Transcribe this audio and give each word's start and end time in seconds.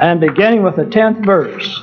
and 0.00 0.20
beginning 0.20 0.62
with 0.62 0.76
the 0.76 0.84
10th 0.84 1.24
verse. 1.24 1.82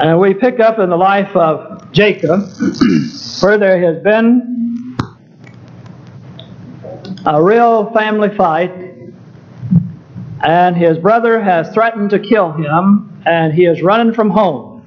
And 0.00 0.18
we 0.18 0.34
pick 0.34 0.60
up 0.60 0.78
in 0.78 0.90
the 0.90 0.96
life 0.96 1.34
of 1.36 1.92
Jacob, 1.92 2.40
where 3.40 3.58
there 3.58 3.80
has 3.80 4.02
been 4.02 4.96
a 7.26 7.42
real 7.42 7.92
family 7.92 8.34
fight, 8.34 8.72
and 10.42 10.76
his 10.76 10.96
brother 10.98 11.42
has 11.42 11.72
threatened 11.74 12.10
to 12.10 12.18
kill 12.18 12.52
him, 12.52 13.22
and 13.26 13.52
he 13.52 13.66
is 13.66 13.82
running 13.82 14.14
from 14.14 14.30
home. 14.30 14.78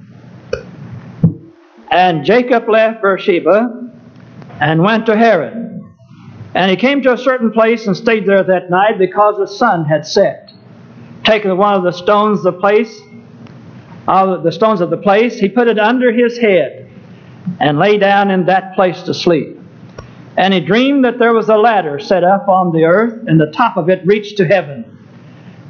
And 1.90 2.24
Jacob 2.24 2.68
left 2.68 3.02
Beersheba 3.02 3.92
and 4.60 4.82
went 4.82 5.06
to 5.06 5.16
Haran. 5.16 5.94
And 6.54 6.70
he 6.70 6.76
came 6.76 7.02
to 7.02 7.12
a 7.12 7.18
certain 7.18 7.52
place 7.52 7.86
and 7.86 7.96
stayed 7.96 8.26
there 8.26 8.42
that 8.42 8.70
night 8.70 8.98
because 8.98 9.36
the 9.38 9.46
sun 9.46 9.84
had 9.84 10.04
set. 10.06 10.43
Taking 11.24 11.56
one 11.56 11.74
of 11.74 11.82
the 11.82 11.92
stones 11.92 12.44
of 12.44 12.54
the 12.54 12.60
place, 12.60 13.00
of 14.06 14.42
the 14.42 14.52
stones 14.52 14.80
of 14.80 14.90
the 14.90 14.96
place, 14.96 15.38
he 15.38 15.48
put 15.48 15.68
it 15.68 15.78
under 15.78 16.12
his 16.12 16.38
head 16.38 16.90
and 17.60 17.78
lay 17.78 17.98
down 17.98 18.30
in 18.30 18.46
that 18.46 18.74
place 18.74 19.02
to 19.02 19.14
sleep. 19.14 19.58
And 20.36 20.52
he 20.52 20.60
dreamed 20.60 21.04
that 21.04 21.18
there 21.18 21.32
was 21.32 21.48
a 21.48 21.56
ladder 21.56 21.98
set 21.98 22.24
up 22.24 22.48
on 22.48 22.72
the 22.72 22.84
earth, 22.84 23.26
and 23.26 23.40
the 23.40 23.50
top 23.52 23.76
of 23.76 23.88
it 23.88 24.04
reached 24.04 24.36
to 24.38 24.46
heaven. 24.46 24.84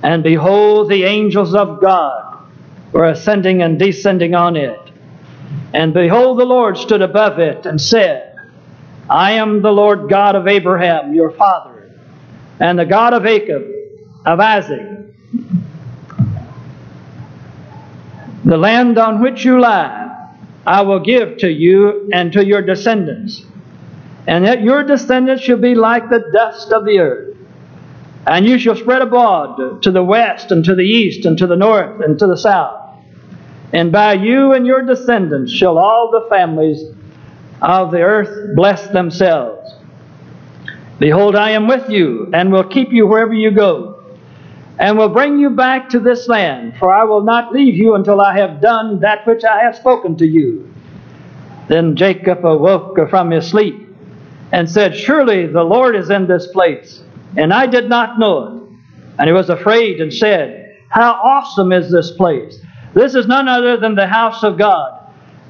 And 0.03 0.23
behold, 0.23 0.89
the 0.89 1.05
angels 1.05 1.55
of 1.55 1.81
God 1.81 2.49
were 2.93 3.05
ascending 3.05 3.63
and 3.63 3.79
descending 3.79 4.35
on 4.35 4.57
it. 4.57 4.81
And 5.73 5.93
behold, 5.93 6.39
the 6.39 6.45
Lord 6.45 6.79
stood 6.79 7.03
above 7.03 7.39
it 7.39 7.67
and 7.67 7.81
said, 7.81 8.37
I 9.11 9.33
am 9.33 9.61
the 9.61 9.73
Lord 9.73 10.09
God 10.09 10.35
of 10.35 10.47
Abraham, 10.47 11.15
your 11.15 11.31
father, 11.33 11.95
and 12.59 12.79
the 12.79 12.87
God 12.87 13.13
of 13.13 13.23
Jacob, 13.23 13.65
of 14.25 14.41
Isaac. 14.41 15.04
The 18.45 18.57
land 18.57 18.99
on 18.99 19.21
which 19.21 19.45
you 19.45 19.61
lie, 19.61 20.11
I 20.67 20.83
will 20.83 21.01
give 21.01 21.39
to 21.39 21.51
you 21.51 22.11
and 22.13 22.33
to 22.33 22.45
your 22.45 22.63
descendants, 22.63 23.43
and 24.27 24.45
that 24.45 24.63
your 24.63 24.83
descendants 24.83 25.43
shall 25.43 25.59
be 25.59 25.75
like 25.75 26.09
the 26.11 26.31
dust 26.33 26.73
of 26.73 26.85
the 26.85 26.99
earth. 26.99 27.37
And 28.27 28.47
you 28.47 28.59
shall 28.59 28.75
spread 28.75 29.03
abroad 29.03 29.83
to 29.83 29.91
the 29.91 30.03
west 30.03 30.51
and 30.51 30.65
to 30.65 30.75
the 30.75 30.83
east 30.83 31.27
and 31.27 31.37
to 31.39 31.47
the 31.47 31.57
north 31.57 32.01
and 32.03 32.19
to 32.19 32.27
the 32.27 32.37
south. 32.37 32.81
And 33.73 33.93
by 33.93 34.15
you 34.15 34.53
and 34.53 34.67
your 34.67 34.83
descendants 34.83 35.53
shall 35.53 35.79
all 35.79 36.11
the 36.11 36.27
families 36.31 36.83
of 37.61 37.91
the 37.91 38.01
earth 38.01 38.55
bless 38.57 38.87
themselves. 38.89 39.75
Behold, 40.99 41.35
I 41.35 41.51
am 41.51 41.67
with 41.67 41.91
you, 41.91 42.31
and 42.33 42.53
will 42.53 42.65
keep 42.65 42.93
you 42.93 43.07
wherever 43.07 43.35
you 43.35 43.51
go, 43.51 43.94
and 44.79 44.99
will 44.99 45.09
bring 45.09 45.39
you 45.39 45.51
back 45.51 45.89
to 45.91 46.01
this 46.01 46.29
land, 46.29 46.77
for 46.79 46.93
I 46.93 47.05
will 47.05 47.23
not 47.23 47.53
leave 47.53 47.77
you 47.77 47.95
until 47.95 48.21
I 48.21 48.37
have 48.37 48.61
done 48.61 49.01
that 49.01 49.27
which 49.27 49.45
I 49.45 49.63
have 49.63 49.77
spoken 49.77 50.17
to 50.17 50.27
you. 50.27 50.73
Then 51.69 51.97
Jacob 51.97 52.45
awoke 52.45 52.99
from 53.09 53.31
his 53.31 53.49
sleep, 53.49 53.89
and 54.53 54.69
said, 54.69 54.97
Surely 54.97 55.47
the 55.47 55.63
Lord 55.63 55.97
is 55.97 56.11
in 56.11 56.27
this 56.27 56.47
place, 56.49 57.03
and 57.37 57.53
I 57.53 57.67
did 57.67 57.89
not 57.89 58.19
know 58.19 58.47
it. 58.47 58.63
And 59.19 59.29
he 59.29 59.33
was 59.33 59.49
afraid, 59.49 60.01
and 60.01 60.13
said, 60.13 60.77
How 60.89 61.13
awesome 61.13 61.73
is 61.73 61.91
this 61.91 62.11
place! 62.13 62.61
This 62.95 63.15
is 63.15 63.27
none 63.27 63.49
other 63.49 63.77
than 63.77 63.95
the 63.95 64.07
house 64.07 64.43
of 64.43 64.59
God 64.59 65.05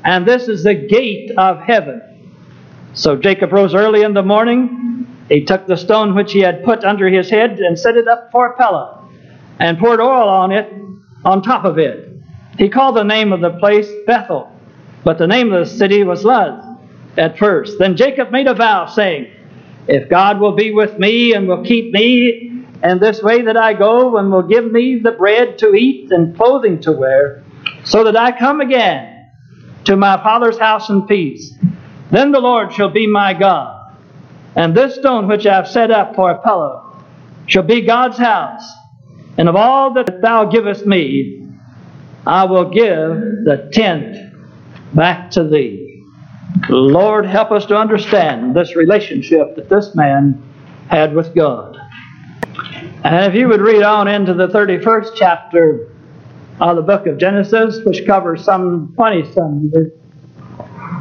and 0.05 0.27
this 0.27 0.49
is 0.49 0.63
the 0.63 0.75
gate 0.75 1.33
of 1.37 1.61
heaven. 1.61 2.03
So 2.93 3.17
Jacob 3.17 3.53
rose 3.53 3.75
early 3.75 4.03
in 4.03 4.13
the 4.15 4.23
morning. 4.23 5.07
He 5.29 5.45
took 5.45 5.67
the 5.67 5.77
stone 5.77 6.15
which 6.15 6.33
he 6.33 6.41
had 6.41 6.63
put 6.63 6.85
under 6.85 7.09
his 7.09 7.31
head 7.31 7.59
and 7.59 7.79
set 7.79 7.97
it 7.97 8.07
up 8.07 8.31
for 8.31 8.49
a 8.49 8.57
pillow, 8.57 9.04
and 9.59 9.79
poured 9.79 10.01
oil 10.01 10.29
on 10.29 10.53
it, 10.53 10.73
on 11.25 11.43
top 11.43 11.65
of 11.65 11.79
it. 11.79 12.11
He 12.59 12.69
called 12.69 12.97
the 12.97 13.05
name 13.05 13.33
of 13.33 13.41
the 13.41 13.59
place 13.59 13.91
Bethel, 14.07 14.51
but 15.05 15.19
the 15.19 15.27
name 15.27 15.53
of 15.53 15.67
the 15.67 15.71
city 15.71 16.03
was 16.05 16.25
Luz 16.25 16.65
at 17.17 17.39
first. 17.39 17.79
Then 17.79 17.97
Jacob 17.97 18.31
made 18.31 18.47
a 18.47 18.55
vow, 18.55 18.87
saying, 18.87 19.31
If 19.89 20.09
God 20.09 20.41
will 20.41 20.55
be 20.55 20.73
with 20.73 20.99
me 20.99 21.35
and 21.35 21.49
will 21.49 21.65
keep 21.65 21.93
me 21.93 22.65
in 22.83 22.99
this 23.01 23.23
way 23.23 23.43
that 23.43 23.57
I 23.57 23.75
go, 23.75 24.17
and 24.19 24.31
will 24.31 24.43
give 24.43 24.71
me 24.71 24.99
the 24.99 25.13
bread 25.13 25.59
to 25.59 25.75
eat 25.75 26.11
and 26.13 26.37
clothing 26.37 26.81
to 26.83 26.93
wear, 26.93 27.43
so 27.85 28.05
that 28.05 28.17
I 28.17 28.37
come 28.39 28.61
again 28.61 29.31
to 29.85 29.97
my 29.97 30.17
father's 30.23 30.59
house 30.59 30.89
in 30.91 31.07
peace. 31.07 31.55
Then 32.11 32.31
the 32.33 32.41
Lord 32.41 32.73
shall 32.73 32.91
be 32.91 33.07
my 33.07 33.35
God. 33.35 33.93
And 34.57 34.77
this 34.77 34.95
stone 34.95 35.27
which 35.27 35.47
I 35.47 35.57
have 35.57 35.69
set 35.69 35.91
up 35.91 36.15
for 36.15 36.31
a 36.31 36.43
pillow 36.43 37.03
shall 37.47 37.63
be 37.63 37.83
God's 37.83 38.19
house. 38.19 38.71
And 39.37 39.49
of 39.49 39.57
all 39.57 39.95
that 39.95 40.21
thou 40.21 40.45
givest 40.47 40.87
me, 40.87 41.49
I 42.27 42.45
will 42.45 42.71
give 42.71 43.45
the 43.45 43.69
tenth 43.73 44.33
back 44.95 45.31
to 45.33 45.45
thee. 45.45 46.03
Lord, 46.69 47.27
help 47.27 47.51
us 47.51 47.67
to 47.67 47.77
understand 47.77 48.55
this 48.55 48.77
relationship 48.77 49.57
that 49.57 49.69
this 49.69 49.95
man 49.95 50.41
had 50.89 51.15
with 51.15 51.35
God. 51.35 51.77
And 53.05 53.27
if 53.27 53.35
you 53.35 53.49
would 53.49 53.61
read 53.61 53.83
on 53.83 54.09
into 54.09 54.33
the 54.35 54.49
31st 54.49 55.11
chapter 55.15 55.91
of 56.61 56.77
the 56.77 56.83
book 56.83 57.07
of 57.07 57.19
Genesis, 57.19 57.85
which 57.85 58.07
covers 58.07 58.45
some 58.45 58.95
20 58.95 59.33
some 59.33 59.71
years, 59.75 59.93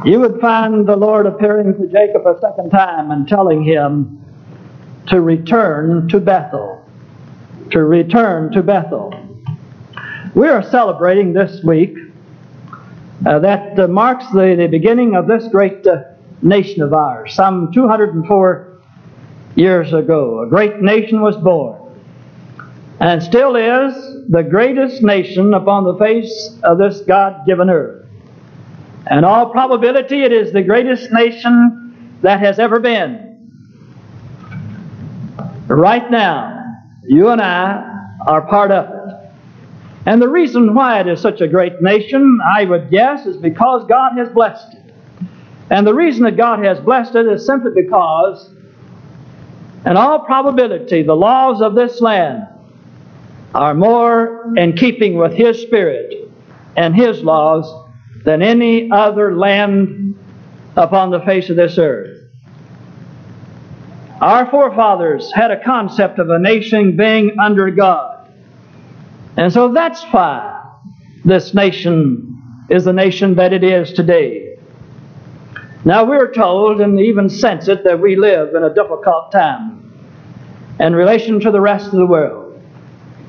you 0.04 0.20
would 0.20 0.40
find 0.40 0.86
the 0.86 0.96
Lord 0.96 1.26
appearing 1.26 1.72
to 1.80 1.86
Jacob 1.86 2.26
a 2.26 2.38
second 2.40 2.70
time 2.70 3.10
and 3.10 3.26
telling 3.26 3.64
him 3.64 4.22
to 5.06 5.20
return 5.20 6.08
to 6.08 6.20
Bethel. 6.20 6.83
To 7.70 7.82
return 7.82 8.52
to 8.52 8.62
Bethel. 8.62 9.12
We 10.34 10.48
are 10.48 10.62
celebrating 10.62 11.32
this 11.32 11.62
week 11.64 11.96
uh, 13.26 13.38
that 13.40 13.78
uh, 13.78 13.88
marks 13.88 14.24
the, 14.32 14.54
the 14.56 14.68
beginning 14.68 15.16
of 15.16 15.26
this 15.26 15.48
great 15.48 15.86
uh, 15.86 16.04
nation 16.42 16.82
of 16.82 16.92
ours. 16.92 17.34
Some 17.34 17.72
204 17.72 18.80
years 19.56 19.92
ago, 19.92 20.42
a 20.42 20.48
great 20.48 20.80
nation 20.82 21.20
was 21.20 21.36
born 21.36 21.84
and 23.00 23.22
still 23.22 23.56
is 23.56 23.94
the 24.28 24.42
greatest 24.42 25.02
nation 25.02 25.52
upon 25.54 25.84
the 25.84 25.96
face 25.96 26.58
of 26.62 26.78
this 26.78 27.00
God 27.02 27.44
given 27.46 27.68
earth. 27.68 28.06
In 29.10 29.24
all 29.24 29.50
probability, 29.50 30.22
it 30.22 30.32
is 30.32 30.52
the 30.52 30.62
greatest 30.62 31.12
nation 31.12 32.18
that 32.22 32.40
has 32.40 32.58
ever 32.58 32.80
been. 32.80 33.30
Right 35.66 36.10
now, 36.10 36.63
you 37.06 37.28
and 37.28 37.40
I 37.40 38.06
are 38.26 38.42
part 38.42 38.70
of 38.70 38.86
it. 38.86 39.30
And 40.06 40.20
the 40.20 40.28
reason 40.28 40.74
why 40.74 41.00
it 41.00 41.06
is 41.06 41.20
such 41.20 41.40
a 41.40 41.48
great 41.48 41.80
nation, 41.80 42.38
I 42.44 42.64
would 42.64 42.90
guess, 42.90 43.26
is 43.26 43.36
because 43.36 43.86
God 43.86 44.16
has 44.16 44.28
blessed 44.28 44.74
it. 44.74 44.94
And 45.70 45.86
the 45.86 45.94
reason 45.94 46.24
that 46.24 46.36
God 46.36 46.62
has 46.64 46.78
blessed 46.78 47.14
it 47.14 47.26
is 47.26 47.46
simply 47.46 47.70
because, 47.74 48.50
in 49.86 49.96
all 49.96 50.20
probability, 50.20 51.02
the 51.02 51.16
laws 51.16 51.62
of 51.62 51.74
this 51.74 52.02
land 52.02 52.46
are 53.54 53.72
more 53.72 54.52
in 54.56 54.76
keeping 54.76 55.16
with 55.16 55.32
His 55.32 55.60
Spirit 55.62 56.30
and 56.76 56.94
His 56.94 57.22
laws 57.22 57.88
than 58.24 58.42
any 58.42 58.90
other 58.90 59.36
land 59.36 60.18
upon 60.76 61.10
the 61.10 61.20
face 61.20 61.48
of 61.48 61.56
this 61.56 61.78
earth. 61.78 62.13
Our 64.20 64.50
forefathers 64.50 65.32
had 65.34 65.50
a 65.50 65.62
concept 65.62 66.18
of 66.18 66.30
a 66.30 66.38
nation 66.38 66.96
being 66.96 67.38
under 67.38 67.70
God. 67.70 68.30
And 69.36 69.52
so 69.52 69.72
that's 69.72 70.02
why 70.12 70.62
this 71.24 71.54
nation 71.54 72.30
is 72.70 72.84
the 72.84 72.92
nation 72.92 73.34
that 73.34 73.52
it 73.52 73.64
is 73.64 73.92
today. 73.92 74.56
Now 75.84 76.04
we're 76.04 76.32
told 76.32 76.80
and 76.80 76.98
even 76.98 77.28
sense 77.28 77.68
it 77.68 77.84
that 77.84 78.00
we 78.00 78.16
live 78.16 78.54
in 78.54 78.62
a 78.62 78.72
difficult 78.72 79.32
time 79.32 79.92
in 80.80 80.94
relation 80.94 81.40
to 81.40 81.50
the 81.50 81.60
rest 81.60 81.86
of 81.86 81.92
the 81.92 82.06
world. 82.06 82.62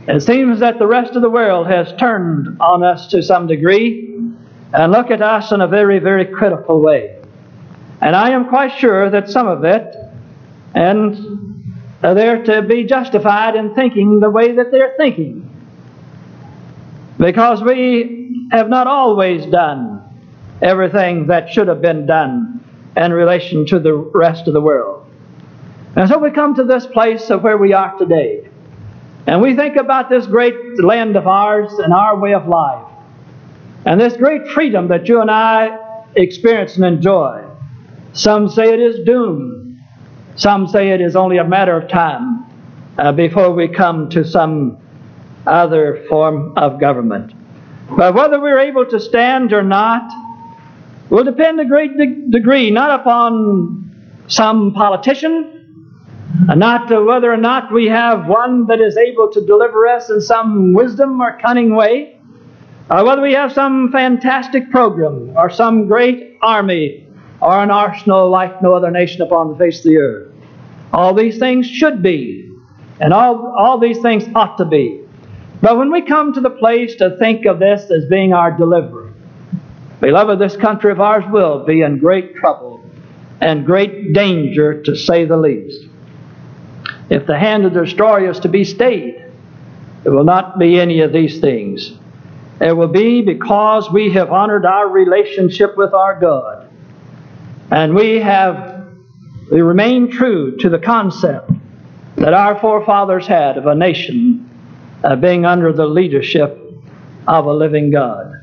It 0.07 0.21
seems 0.21 0.59
that 0.59 0.77
the 0.77 0.87
rest 0.87 1.15
of 1.15 1.21
the 1.21 1.29
world 1.29 1.67
has 1.67 1.91
turned 1.93 2.57
on 2.61 2.83
us 2.83 3.07
to 3.07 3.23
some 3.23 3.47
degree 3.47 4.15
and 4.73 4.91
look 4.91 5.09
at 5.09 5.21
us 5.21 5.51
in 5.51 5.61
a 5.61 5.67
very, 5.67 5.99
very 5.99 6.25
critical 6.25 6.79
way. 6.79 7.19
And 8.01 8.15
I 8.15 8.29
am 8.29 8.47
quite 8.47 8.77
sure 8.77 9.09
that 9.09 9.29
some 9.29 9.47
of 9.47 9.63
it, 9.63 9.95
and 10.75 11.73
they're 12.01 12.43
to 12.43 12.61
be 12.61 12.83
justified 12.83 13.55
in 13.55 13.73
thinking 13.73 14.19
the 14.19 14.29
way 14.29 14.51
that 14.53 14.71
they're 14.71 14.93
thinking. 14.97 15.49
because 17.17 17.61
we 17.63 18.47
have 18.51 18.69
not 18.69 18.87
always 18.87 19.45
done 19.47 20.01
everything 20.61 21.27
that 21.27 21.49
should 21.49 21.67
have 21.67 21.81
been 21.81 22.05
done 22.05 22.63
in 22.97 23.13
relation 23.13 23.65
to 23.67 23.79
the 23.79 23.93
rest 23.93 24.47
of 24.47 24.53
the 24.53 24.61
world. 24.61 25.07
And 25.95 26.09
so 26.09 26.17
we 26.17 26.31
come 26.31 26.55
to 26.55 26.63
this 26.63 26.85
place 26.85 27.29
of 27.29 27.41
where 27.41 27.57
we 27.57 27.73
are 27.73 27.97
today. 27.97 28.47
And 29.27 29.41
we 29.41 29.55
think 29.55 29.77
about 29.77 30.09
this 30.09 30.27
great 30.27 30.55
land 30.83 31.15
of 31.15 31.27
ours 31.27 31.71
and 31.79 31.93
our 31.93 32.19
way 32.19 32.33
of 32.33 32.47
life. 32.47 32.85
And 33.85 33.99
this 33.99 34.17
great 34.17 34.47
freedom 34.49 34.89
that 34.89 35.07
you 35.07 35.21
and 35.21 35.31
I 35.31 35.77
experience 36.15 36.75
and 36.75 36.85
enjoy. 36.85 37.43
Some 38.13 38.49
say 38.49 38.73
it 38.73 38.79
is 38.79 39.05
doomed. 39.05 39.64
Some 40.35 40.67
say 40.67 40.89
it 40.89 40.99
is 40.99 41.15
only 41.15 41.37
a 41.37 41.45
matter 41.45 41.77
of 41.77 41.89
time 41.89 42.45
uh, 42.97 43.13
before 43.13 43.51
we 43.51 43.69
come 43.69 44.09
to 44.09 44.25
some 44.25 44.77
other 45.47 46.05
form 46.09 46.57
of 46.57 46.79
government. 46.79 47.33
But 47.95 48.13
whether 48.15 48.39
we're 48.41 48.59
able 48.59 48.85
to 48.87 48.99
stand 48.99 49.53
or 49.53 49.63
not 49.63 50.11
will 51.09 51.23
depend 51.23 51.59
a 51.61 51.65
great 51.65 51.95
de- 51.97 52.29
degree 52.29 52.69
not 52.69 52.99
upon 52.99 54.25
some 54.27 54.73
politician, 54.73 55.51
and 56.49 56.59
not 56.59 56.89
whether 56.89 57.31
or 57.31 57.37
not 57.37 57.71
we 57.71 57.85
have 57.87 58.27
one 58.27 58.65
that 58.65 58.81
is 58.81 58.97
able 58.97 59.31
to 59.31 59.45
deliver 59.45 59.87
us 59.87 60.09
in 60.09 60.19
some 60.19 60.73
wisdom 60.73 61.21
or 61.21 61.39
cunning 61.39 61.75
way, 61.75 62.19
or 62.89 63.05
whether 63.05 63.21
we 63.21 63.33
have 63.33 63.53
some 63.53 63.91
fantastic 63.91 64.69
program 64.69 65.31
or 65.37 65.49
some 65.49 65.87
great 65.87 66.37
army 66.41 67.04
or 67.41 67.61
an 67.61 67.71
arsenal 67.71 68.29
like 68.29 68.61
no 68.61 68.73
other 68.73 68.91
nation 68.91 69.21
upon 69.21 69.49
the 69.49 69.57
face 69.57 69.79
of 69.79 69.83
the 69.85 69.97
earth. 69.97 70.31
All 70.93 71.13
these 71.13 71.37
things 71.37 71.67
should 71.67 72.01
be, 72.01 72.51
and 72.99 73.13
all, 73.13 73.53
all 73.57 73.77
these 73.77 73.99
things 73.99 74.23
ought 74.33 74.57
to 74.57 74.65
be. 74.65 75.01
But 75.61 75.77
when 75.77 75.91
we 75.91 76.01
come 76.01 76.33
to 76.33 76.41
the 76.41 76.49
place 76.49 76.95
to 76.95 77.17
think 77.17 77.45
of 77.45 77.59
this 77.59 77.89
as 77.91 78.05
being 78.09 78.33
our 78.33 78.51
deliverer, 78.51 79.13
beloved, 79.99 80.39
this 80.39 80.55
country 80.55 80.91
of 80.91 81.01
ours 81.01 81.25
will 81.29 81.65
be 81.65 81.81
in 81.81 81.97
great 81.97 82.35
trouble 82.35 82.83
and 83.41 83.65
great 83.65 84.13
danger, 84.13 84.81
to 84.83 84.95
say 84.95 85.25
the 85.25 85.37
least. 85.37 85.87
If 87.09 87.27
the 87.27 87.37
hand 87.37 87.65
of 87.65 87.73
the 87.73 87.83
destroyer 87.83 88.29
is 88.29 88.39
to 88.41 88.49
be 88.49 88.63
stayed, 88.63 89.25
it 90.03 90.09
will 90.09 90.23
not 90.23 90.57
be 90.57 90.79
any 90.79 91.01
of 91.01 91.11
these 91.11 91.39
things. 91.39 91.97
It 92.61 92.75
will 92.75 92.87
be 92.87 93.21
because 93.21 93.91
we 93.91 94.11
have 94.13 94.31
honored 94.31 94.65
our 94.65 94.87
relationship 94.87 95.75
with 95.75 95.93
our 95.93 96.19
God. 96.19 96.64
And 97.71 97.95
we 97.95 98.19
have 98.19 98.87
we 99.51 99.61
remain 99.61 100.11
true 100.11 100.57
to 100.57 100.69
the 100.69 100.79
concept 100.79 101.51
that 102.15 102.33
our 102.33 102.59
forefathers 102.59 103.27
had 103.27 103.57
of 103.57 103.67
a 103.67 103.75
nation 103.75 104.49
uh, 105.03 105.15
being 105.15 105.45
under 105.45 105.71
the 105.71 105.85
leadership 105.85 106.59
of 107.27 107.45
a 107.45 107.53
living 107.53 107.91
God. 107.91 108.33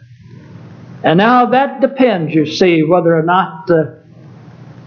And 1.02 1.18
now 1.18 1.46
that 1.46 1.80
depends, 1.80 2.32
you 2.32 2.46
see, 2.46 2.84
whether 2.84 3.16
or 3.16 3.24
not 3.24 3.68
uh, 3.70 3.94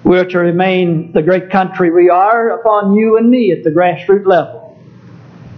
we're 0.04 0.26
to 0.26 0.40
remain 0.40 1.12
the 1.12 1.22
great 1.22 1.50
country 1.50 1.92
we 1.92 2.10
are 2.10 2.60
upon 2.60 2.94
you 2.94 3.18
and 3.18 3.30
me 3.30 3.52
at 3.52 3.64
the 3.64 3.72
grassroots 3.72 4.26
level. 4.26 4.80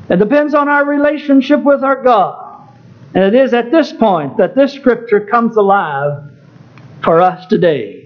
It 0.09 0.17
depends 0.17 0.53
on 0.53 0.69
our 0.69 0.85
relationship 0.85 1.63
with 1.63 1.83
our 1.83 2.01
God. 2.01 2.69
And 3.13 3.23
it 3.23 3.35
is 3.35 3.53
at 3.53 3.71
this 3.71 3.91
point 3.91 4.37
that 4.37 4.55
this 4.55 4.73
scripture 4.73 5.19
comes 5.19 5.57
alive 5.57 6.31
for 7.03 7.21
us 7.21 7.45
today. 7.47 7.96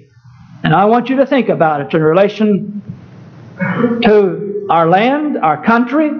And 0.63 0.75
I 0.75 0.85
want 0.85 1.09
you 1.09 1.17
to 1.17 1.25
think 1.25 1.49
about 1.49 1.81
it 1.81 1.93
in 1.93 2.03
relation 2.03 2.81
to 4.03 4.67
our 4.69 4.87
land, 4.89 5.37
our 5.37 5.63
country, 5.63 6.11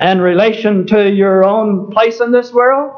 and 0.00 0.22
relation 0.22 0.86
to 0.86 1.10
your 1.10 1.44
own 1.44 1.90
place 1.90 2.20
in 2.20 2.32
this 2.32 2.52
world, 2.52 2.92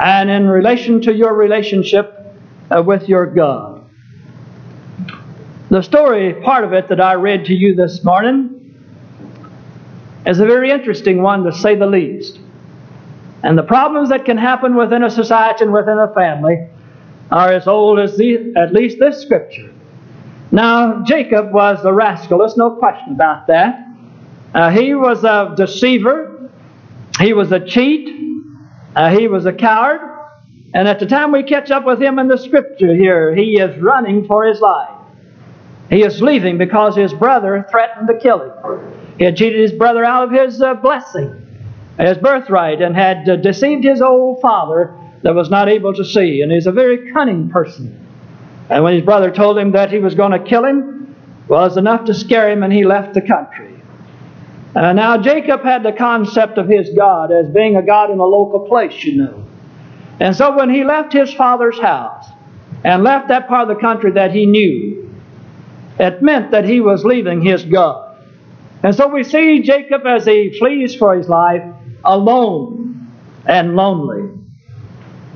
and 0.00 0.28
in 0.28 0.48
relation 0.48 1.00
to 1.02 1.14
your 1.14 1.34
relationship 1.34 2.14
uh, 2.70 2.82
with 2.82 3.08
your 3.08 3.26
God. 3.26 3.88
The 5.70 5.82
story, 5.82 6.34
part 6.42 6.64
of 6.64 6.72
it 6.72 6.88
that 6.88 7.00
I 7.00 7.14
read 7.14 7.44
to 7.46 7.54
you 7.54 7.74
this 7.74 8.02
morning, 8.02 8.54
is 10.26 10.40
a 10.40 10.46
very 10.46 10.70
interesting 10.70 11.22
one 11.22 11.44
to 11.44 11.52
say 11.52 11.76
the 11.76 11.86
least. 11.86 12.40
And 13.42 13.56
the 13.56 13.62
problems 13.62 14.08
that 14.08 14.24
can 14.24 14.36
happen 14.36 14.74
within 14.74 15.04
a 15.04 15.10
society 15.10 15.64
and 15.64 15.72
within 15.72 15.98
a 15.98 16.12
family 16.12 16.66
are 17.30 17.52
as 17.52 17.66
old 17.66 17.98
as 17.98 18.16
the, 18.16 18.52
at 18.56 18.72
least 18.72 18.98
this 18.98 19.20
scripture. 19.20 19.72
Now, 20.50 21.02
Jacob 21.04 21.52
was 21.52 21.84
a 21.84 21.92
rascal, 21.92 22.38
there's 22.38 22.56
no 22.56 22.76
question 22.76 23.12
about 23.12 23.46
that. 23.48 23.86
Uh, 24.54 24.70
he 24.70 24.94
was 24.94 25.24
a 25.24 25.52
deceiver, 25.56 26.50
he 27.20 27.34
was 27.34 27.52
a 27.52 27.60
cheat, 27.60 28.08
uh, 28.96 29.10
he 29.10 29.28
was 29.28 29.44
a 29.44 29.52
coward, 29.52 30.00
and 30.74 30.88
at 30.88 31.00
the 31.00 31.06
time 31.06 31.32
we 31.32 31.42
catch 31.42 31.70
up 31.70 31.84
with 31.84 32.00
him 32.00 32.18
in 32.18 32.28
the 32.28 32.38
scripture 32.38 32.94
here, 32.94 33.34
he 33.34 33.58
is 33.58 33.78
running 33.80 34.26
for 34.26 34.44
his 34.46 34.60
life. 34.60 34.94
He 35.90 36.02
is 36.02 36.20
leaving 36.20 36.58
because 36.58 36.96
his 36.96 37.12
brother 37.14 37.66
threatened 37.70 38.08
to 38.08 38.18
kill 38.18 38.42
him. 38.42 38.94
He 39.18 39.24
had 39.24 39.36
cheated 39.36 39.60
his 39.60 39.72
brother 39.72 40.04
out 40.04 40.24
of 40.24 40.30
his 40.30 40.60
uh, 40.60 40.74
blessing, 40.74 41.46
his 41.98 42.18
birthright, 42.18 42.80
and 42.82 42.94
had 42.94 43.28
uh, 43.28 43.36
deceived 43.36 43.84
his 43.84 44.00
old 44.00 44.40
father 44.40 44.94
that 45.22 45.34
was 45.34 45.50
not 45.50 45.68
able 45.68 45.94
to 45.94 46.04
see. 46.04 46.42
And 46.42 46.52
he's 46.52 46.66
a 46.66 46.72
very 46.72 47.10
cunning 47.12 47.50
person. 47.50 48.06
And 48.70 48.84
when 48.84 48.94
his 48.94 49.02
brother 49.02 49.30
told 49.30 49.58
him 49.58 49.72
that 49.72 49.90
he 49.90 49.98
was 49.98 50.14
going 50.14 50.32
to 50.32 50.38
kill 50.38 50.64
him, 50.64 51.16
well, 51.48 51.62
was 51.62 51.76
enough 51.76 52.04
to 52.04 52.14
scare 52.14 52.50
him, 52.50 52.62
and 52.62 52.72
he 52.72 52.84
left 52.84 53.14
the 53.14 53.22
country. 53.22 53.74
Uh, 54.76 54.92
now, 54.92 55.16
Jacob 55.16 55.62
had 55.62 55.82
the 55.82 55.92
concept 55.92 56.58
of 56.58 56.68
his 56.68 56.90
God 56.90 57.32
as 57.32 57.48
being 57.48 57.76
a 57.76 57.82
God 57.82 58.10
in 58.10 58.18
a 58.18 58.24
local 58.24 58.60
place, 58.60 59.02
you 59.02 59.16
know. 59.16 59.44
And 60.20 60.36
so 60.36 60.56
when 60.56 60.68
he 60.68 60.84
left 60.84 61.12
his 61.12 61.32
father's 61.32 61.78
house 61.78 62.26
and 62.84 63.02
left 63.02 63.28
that 63.28 63.48
part 63.48 63.68
of 63.68 63.74
the 63.74 63.80
country 63.80 64.10
that 64.12 64.32
he 64.32 64.44
knew, 64.44 65.10
it 65.98 66.22
meant 66.22 66.50
that 66.50 66.64
he 66.64 66.80
was 66.80 67.04
leaving 67.04 67.40
his 67.40 67.64
God. 67.64 68.22
And 68.82 68.94
so 68.94 69.08
we 69.08 69.24
see 69.24 69.62
Jacob 69.62 70.06
as 70.06 70.26
he 70.26 70.56
flees 70.58 70.94
for 70.94 71.16
his 71.16 71.28
life 71.28 71.64
alone 72.04 73.08
and 73.46 73.74
lonely. 73.74 74.37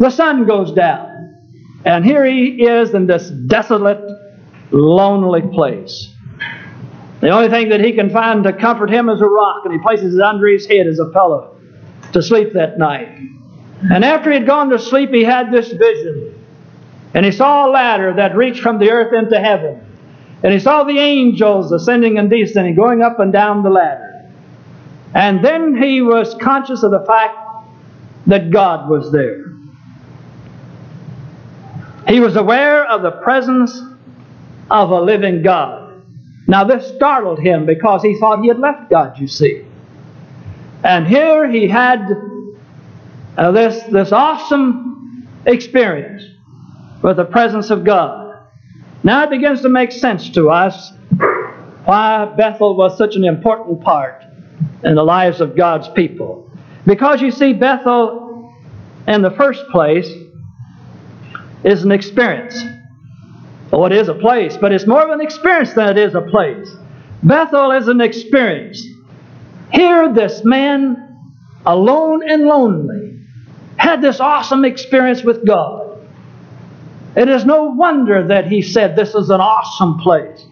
The 0.02 0.10
sun 0.10 0.48
goes 0.48 0.72
down, 0.72 1.38
and 1.84 2.04
here 2.04 2.24
he 2.24 2.64
is 2.64 2.92
in 2.92 3.06
this 3.06 3.30
desolate, 3.30 4.02
lonely 4.72 5.42
place. 5.42 6.12
The 7.20 7.28
only 7.28 7.48
thing 7.48 7.68
that 7.68 7.78
he 7.78 7.92
can 7.92 8.10
find 8.10 8.42
to 8.42 8.52
comfort 8.52 8.90
him 8.90 9.08
is 9.08 9.20
a 9.20 9.26
rock, 9.26 9.64
and 9.64 9.72
he 9.72 9.78
places 9.78 10.16
it 10.16 10.20
under 10.20 10.48
his 10.48 10.66
head 10.66 10.88
as 10.88 10.98
a 10.98 11.04
pillow 11.10 11.56
to 12.14 12.20
sleep 12.20 12.52
that 12.54 12.80
night. 12.80 13.16
And 13.92 14.04
after 14.04 14.32
he 14.32 14.38
had 14.38 14.44
gone 14.44 14.70
to 14.70 14.78
sleep, 14.80 15.10
he 15.10 15.22
had 15.22 15.52
this 15.52 15.70
vision. 15.70 16.34
And 17.14 17.24
he 17.24 17.30
saw 17.30 17.68
a 17.68 17.70
ladder 17.70 18.12
that 18.14 18.36
reached 18.36 18.60
from 18.60 18.80
the 18.80 18.90
earth 18.90 19.14
into 19.14 19.38
heaven. 19.38 19.86
And 20.42 20.52
he 20.52 20.58
saw 20.58 20.82
the 20.82 20.98
angels 20.98 21.70
ascending 21.70 22.18
and 22.18 22.28
descending, 22.28 22.74
going 22.74 23.02
up 23.02 23.20
and 23.20 23.32
down 23.32 23.62
the 23.62 23.70
ladder. 23.70 24.28
And 25.14 25.44
then 25.44 25.80
he 25.80 26.02
was 26.02 26.34
conscious 26.40 26.82
of 26.82 26.90
the 26.90 27.04
fact 27.06 27.38
that 28.26 28.50
God 28.50 28.90
was 28.90 29.12
there. 29.12 29.51
He 32.08 32.20
was 32.20 32.36
aware 32.36 32.84
of 32.84 33.02
the 33.02 33.10
presence 33.10 33.80
of 34.70 34.90
a 34.90 35.00
living 35.00 35.42
God. 35.42 36.02
Now, 36.46 36.64
this 36.64 36.86
startled 36.96 37.38
him 37.38 37.66
because 37.66 38.02
he 38.02 38.18
thought 38.18 38.42
he 38.42 38.48
had 38.48 38.58
left 38.58 38.90
God, 38.90 39.18
you 39.18 39.28
see. 39.28 39.64
And 40.84 41.06
here 41.06 41.48
he 41.48 41.68
had 41.68 42.00
uh, 43.36 43.52
this, 43.52 43.82
this 43.84 44.12
awesome 44.12 45.28
experience 45.46 46.22
with 47.02 47.16
the 47.16 47.24
presence 47.24 47.70
of 47.70 47.84
God. 47.84 48.38
Now 49.04 49.24
it 49.24 49.30
begins 49.30 49.62
to 49.62 49.68
make 49.68 49.90
sense 49.92 50.30
to 50.30 50.50
us 50.50 50.92
why 51.84 52.32
Bethel 52.36 52.76
was 52.76 52.96
such 52.96 53.16
an 53.16 53.24
important 53.24 53.80
part 53.82 54.24
in 54.84 54.94
the 54.94 55.02
lives 55.02 55.40
of 55.40 55.56
God's 55.56 55.88
people. 55.88 56.50
Because 56.86 57.20
you 57.20 57.30
see, 57.30 57.52
Bethel, 57.52 58.54
in 59.08 59.22
the 59.22 59.30
first 59.30 59.66
place, 59.68 60.08
is 61.64 61.84
an 61.84 61.92
experience. 61.92 62.62
Oh, 63.72 63.84
it 63.86 63.92
is 63.92 64.08
a 64.08 64.14
place, 64.14 64.56
but 64.56 64.72
it's 64.72 64.86
more 64.86 65.02
of 65.02 65.10
an 65.10 65.20
experience 65.20 65.72
than 65.72 65.88
it 65.88 65.98
is 65.98 66.14
a 66.14 66.20
place. 66.20 66.68
Bethel 67.22 67.70
is 67.72 67.88
an 67.88 68.00
experience. 68.00 68.84
Here, 69.72 70.12
this 70.12 70.44
man, 70.44 71.32
alone 71.64 72.28
and 72.28 72.44
lonely, 72.44 73.20
had 73.76 74.02
this 74.02 74.20
awesome 74.20 74.64
experience 74.64 75.22
with 75.22 75.46
God. 75.46 76.06
It 77.16 77.28
is 77.28 77.44
no 77.44 77.64
wonder 77.64 78.26
that 78.28 78.46
he 78.46 78.62
said 78.62 78.96
this 78.96 79.14
is 79.14 79.30
an 79.30 79.40
awesome 79.40 79.98
place. 79.98 80.46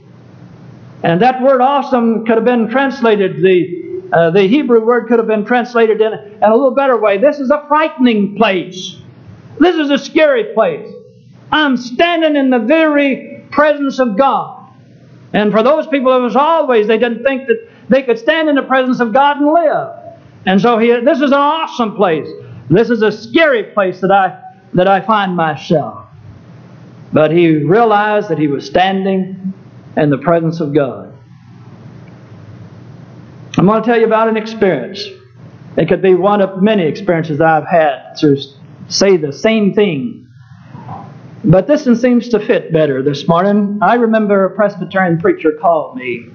And 1.03 1.21
that 1.23 1.43
word 1.43 1.61
awesome 1.61 2.27
could 2.27 2.37
have 2.37 2.45
been 2.45 2.69
translated, 2.69 3.43
the, 3.43 4.09
uh, 4.13 4.31
the 4.31 4.43
Hebrew 4.43 4.85
word 4.85 5.09
could 5.09 5.19
have 5.19 5.29
been 5.29 5.45
translated 5.45 6.01
in, 6.01 6.13
in 6.13 6.43
a 6.43 6.55
little 6.55 6.75
better 6.75 6.99
way. 6.99 7.19
This 7.19 7.39
is 7.39 7.51
a 7.51 7.65
frightening 7.69 8.37
place. 8.37 8.97
This 9.59 9.77
is 9.77 9.91
a 9.91 9.99
scary 9.99 10.53
place. 10.55 10.89
I'm 11.53 11.77
standing 11.77 12.37
in 12.37 12.51
the 12.51 12.59
very 12.59 13.45
presence 13.51 13.99
of 13.99 14.17
God. 14.17 14.69
And 15.33 15.53
for 15.53 15.63
those 15.63 15.87
people, 15.87 16.17
it 16.17 16.21
was 16.21 16.37
always, 16.37 16.87
they 16.87 16.99
didn't 16.99 17.23
think 17.23 17.47
that 17.49 17.69
they 17.89 18.03
could 18.03 18.19
stand 18.19 18.49
in 18.49 18.55
the 18.55 18.63
presence 18.63 19.01
of 19.01 19.13
God 19.13 19.39
and 19.39 19.53
live. 19.53 19.89
And 20.47 20.61
so 20.61 20.79
he, 20.79 20.89
this 21.01 21.19
is 21.19 21.31
an 21.31 21.35
awesome 21.35 21.97
place. 21.97 22.29
This 22.69 22.91
is 22.91 23.03
a 23.03 23.13
scary 23.13 23.65
place 23.65 24.01
that 24.01 24.11
I, 24.11 24.43
that 24.75 24.89
I 24.89 25.01
find 25.01 25.37
myself. 25.37 26.07
But 27.13 27.33
he 27.33 27.57
realized 27.57 28.29
that 28.29 28.39
he 28.39 28.47
was 28.47 28.65
standing 28.67 29.53
in 29.97 30.11
the 30.11 30.19
presence 30.19 30.61
of 30.61 30.73
God. 30.73 31.13
I'm 33.59 33.67
going 33.67 33.83
to 33.83 33.87
tell 33.87 33.99
you 33.99 34.07
about 34.07 34.29
an 34.29 34.37
experience. 34.37 35.05
It 35.77 35.89
could 35.89 36.03
be 36.03 36.15
one 36.15 36.41
of 36.41 36.63
many 36.63 36.85
experiences 36.85 37.41
I've 37.41 37.67
had 37.67 38.15
to 38.21 38.37
say 38.89 39.17
the 39.17 39.33
same 39.33 39.75
thing. 39.75 40.29
But 41.43 41.67
this 41.67 41.87
one 41.87 41.97
seems 41.97 42.29
to 42.29 42.39
fit 42.39 42.71
better 42.73 43.03
this 43.03 43.27
morning. 43.27 43.79
I 43.81 43.95
remember 43.95 44.45
a 44.45 44.51
Presbyterian 44.51 45.19
preacher 45.19 45.53
called 45.53 45.97
me. 45.97 46.27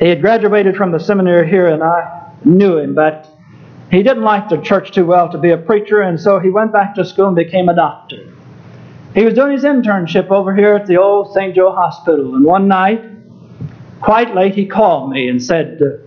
He 0.00 0.08
had 0.08 0.22
graduated 0.22 0.76
from 0.76 0.92
the 0.92 0.98
seminary 0.98 1.48
here, 1.48 1.68
and 1.68 1.82
I 1.82 2.32
knew 2.44 2.78
him, 2.78 2.94
but 2.94 3.28
he 3.90 4.02
didn't 4.02 4.22
like 4.22 4.48
the 4.48 4.56
church 4.56 4.92
too 4.92 5.04
well 5.04 5.30
to 5.30 5.38
be 5.38 5.50
a 5.50 5.58
preacher, 5.58 6.00
and 6.00 6.18
so 6.18 6.38
he 6.38 6.48
went 6.48 6.72
back 6.72 6.94
to 6.94 7.04
school 7.04 7.26
and 7.26 7.36
became 7.36 7.68
a 7.68 7.76
doctor. 7.76 8.32
He 9.14 9.24
was 9.24 9.34
doing 9.34 9.52
his 9.52 9.62
internship 9.62 10.30
over 10.30 10.54
here 10.54 10.74
at 10.74 10.86
the 10.86 10.96
old 10.96 11.34
St. 11.34 11.54
Joe 11.54 11.72
Hospital, 11.72 12.34
and 12.34 12.44
one 12.44 12.66
night, 12.66 13.04
quite 14.00 14.34
late, 14.34 14.54
he 14.54 14.66
called 14.66 15.10
me 15.10 15.28
and 15.28 15.42
said, 15.42 15.80
uh, 15.82 15.98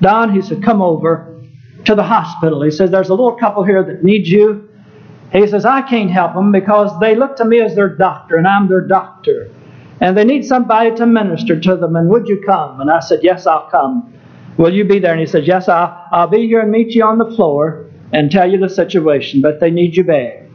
Don, 0.00 0.32
he 0.32 0.40
said, 0.40 0.62
come 0.62 0.80
over 0.80 1.36
to 1.84 1.94
the 1.94 2.02
hospital. 2.02 2.62
He 2.62 2.70
says, 2.70 2.90
There's 2.90 3.08
a 3.08 3.14
little 3.14 3.36
couple 3.36 3.64
here 3.64 3.82
that 3.82 4.02
needs 4.02 4.28
you. 4.28 4.68
He 5.32 5.46
says, 5.46 5.64
I 5.64 5.82
can't 5.82 6.10
help 6.10 6.34
them 6.34 6.52
because 6.52 6.98
they 7.00 7.14
look 7.14 7.36
to 7.36 7.44
me 7.44 7.60
as 7.60 7.74
their 7.74 7.88
doctor, 7.88 8.36
and 8.36 8.46
I'm 8.46 8.68
their 8.68 8.80
doctor. 8.80 9.50
And 10.00 10.16
they 10.16 10.24
need 10.24 10.44
somebody 10.44 10.94
to 10.96 11.06
minister 11.06 11.58
to 11.58 11.76
them, 11.76 11.96
and 11.96 12.08
would 12.08 12.28
you 12.28 12.42
come? 12.44 12.80
And 12.80 12.90
I 12.90 13.00
said, 13.00 13.20
Yes, 13.22 13.46
I'll 13.46 13.68
come. 13.70 14.12
Will 14.56 14.72
you 14.72 14.84
be 14.84 14.98
there? 14.98 15.12
And 15.12 15.20
he 15.20 15.26
said, 15.26 15.46
Yes, 15.46 15.68
I'll, 15.68 16.06
I'll 16.12 16.28
be 16.28 16.46
here 16.46 16.60
and 16.60 16.70
meet 16.70 16.94
you 16.94 17.04
on 17.04 17.18
the 17.18 17.30
floor 17.34 17.86
and 18.12 18.30
tell 18.30 18.50
you 18.50 18.58
the 18.58 18.68
situation, 18.68 19.40
but 19.40 19.60
they 19.60 19.70
need 19.70 19.96
you 19.96 20.04
bad. 20.04 20.48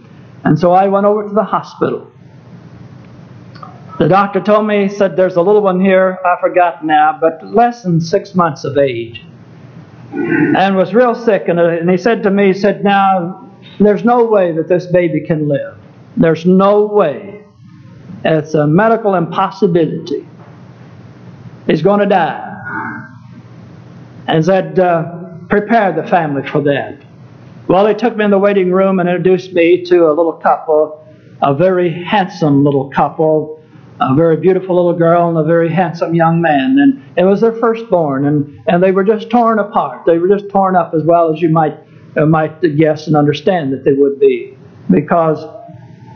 And 0.43 0.57
so 0.57 0.71
I 0.71 0.87
went 0.87 1.05
over 1.05 1.27
to 1.27 1.33
the 1.33 1.43
hospital. 1.43 2.11
The 3.99 4.07
doctor 4.07 4.41
told 4.41 4.65
me, 4.65 4.87
he 4.87 4.89
said, 4.89 5.15
There's 5.15 5.35
a 5.35 5.41
little 5.41 5.61
one 5.61 5.79
here, 5.79 6.17
I 6.25 6.37
forgot 6.39 6.83
now, 6.83 7.17
but 7.19 7.45
less 7.45 7.83
than 7.83 8.01
six 8.01 8.33
months 8.33 8.63
of 8.63 8.77
age. 8.77 9.23
And 10.11 10.75
was 10.75 10.93
real 10.93 11.13
sick. 11.13 11.47
And, 11.47 11.59
uh, 11.59 11.67
and 11.67 11.89
he 11.89 11.97
said 11.97 12.23
to 12.23 12.31
me, 12.31 12.47
He 12.47 12.53
said, 12.53 12.83
Now, 12.83 13.40
there's 13.85 14.03
no 14.03 14.25
way 14.25 14.51
that 14.51 14.67
this 14.67 14.85
baby 14.87 15.21
can 15.21 15.47
live. 15.47 15.77
There's 16.17 16.45
no 16.45 16.85
way. 16.85 17.43
It's 18.23 18.53
a 18.53 18.67
medical 18.67 19.15
impossibility. 19.15 20.27
He's 21.67 21.81
going 21.81 21.99
to 22.01 22.05
die. 22.05 22.47
And 24.27 24.45
said, 24.45 24.77
uh, 24.77 25.37
prepare 25.49 25.91
the 25.93 26.07
family 26.07 26.47
for 26.47 26.61
that. 26.61 27.01
Well, 27.67 27.85
they 27.85 27.93
took 27.93 28.15
me 28.15 28.25
in 28.25 28.31
the 28.31 28.39
waiting 28.39 28.71
room 28.71 28.99
and 28.99 29.07
introduced 29.07 29.53
me 29.53 29.83
to 29.85 30.07
a 30.07 30.13
little 30.13 30.33
couple, 30.33 31.05
a 31.41 31.53
very 31.53 31.91
handsome 31.91 32.63
little 32.63 32.89
couple, 32.89 33.63
a 33.99 34.13
very 34.15 34.37
beautiful 34.37 34.75
little 34.75 34.97
girl 34.97 35.29
and 35.29 35.37
a 35.37 35.43
very 35.43 35.69
handsome 35.69 36.13
young 36.15 36.41
man. 36.41 36.77
And 36.79 37.03
it 37.17 37.23
was 37.23 37.41
their 37.41 37.53
firstborn, 37.53 38.25
and, 38.25 38.59
and 38.67 38.81
they 38.83 38.91
were 38.91 39.03
just 39.03 39.29
torn 39.29 39.59
apart. 39.59 40.05
They 40.05 40.17
were 40.17 40.27
just 40.27 40.49
torn 40.49 40.75
up 40.75 40.93
as 40.93 41.03
well 41.03 41.33
as 41.33 41.41
you 41.41 41.49
might 41.49 41.77
Uh, 42.17 42.25
might 42.25 42.59
guess 42.75 43.07
and 43.07 43.15
understand 43.15 43.71
that 43.71 43.85
they 43.85 43.93
would 43.93 44.19
be 44.19 44.57
because 44.89 45.45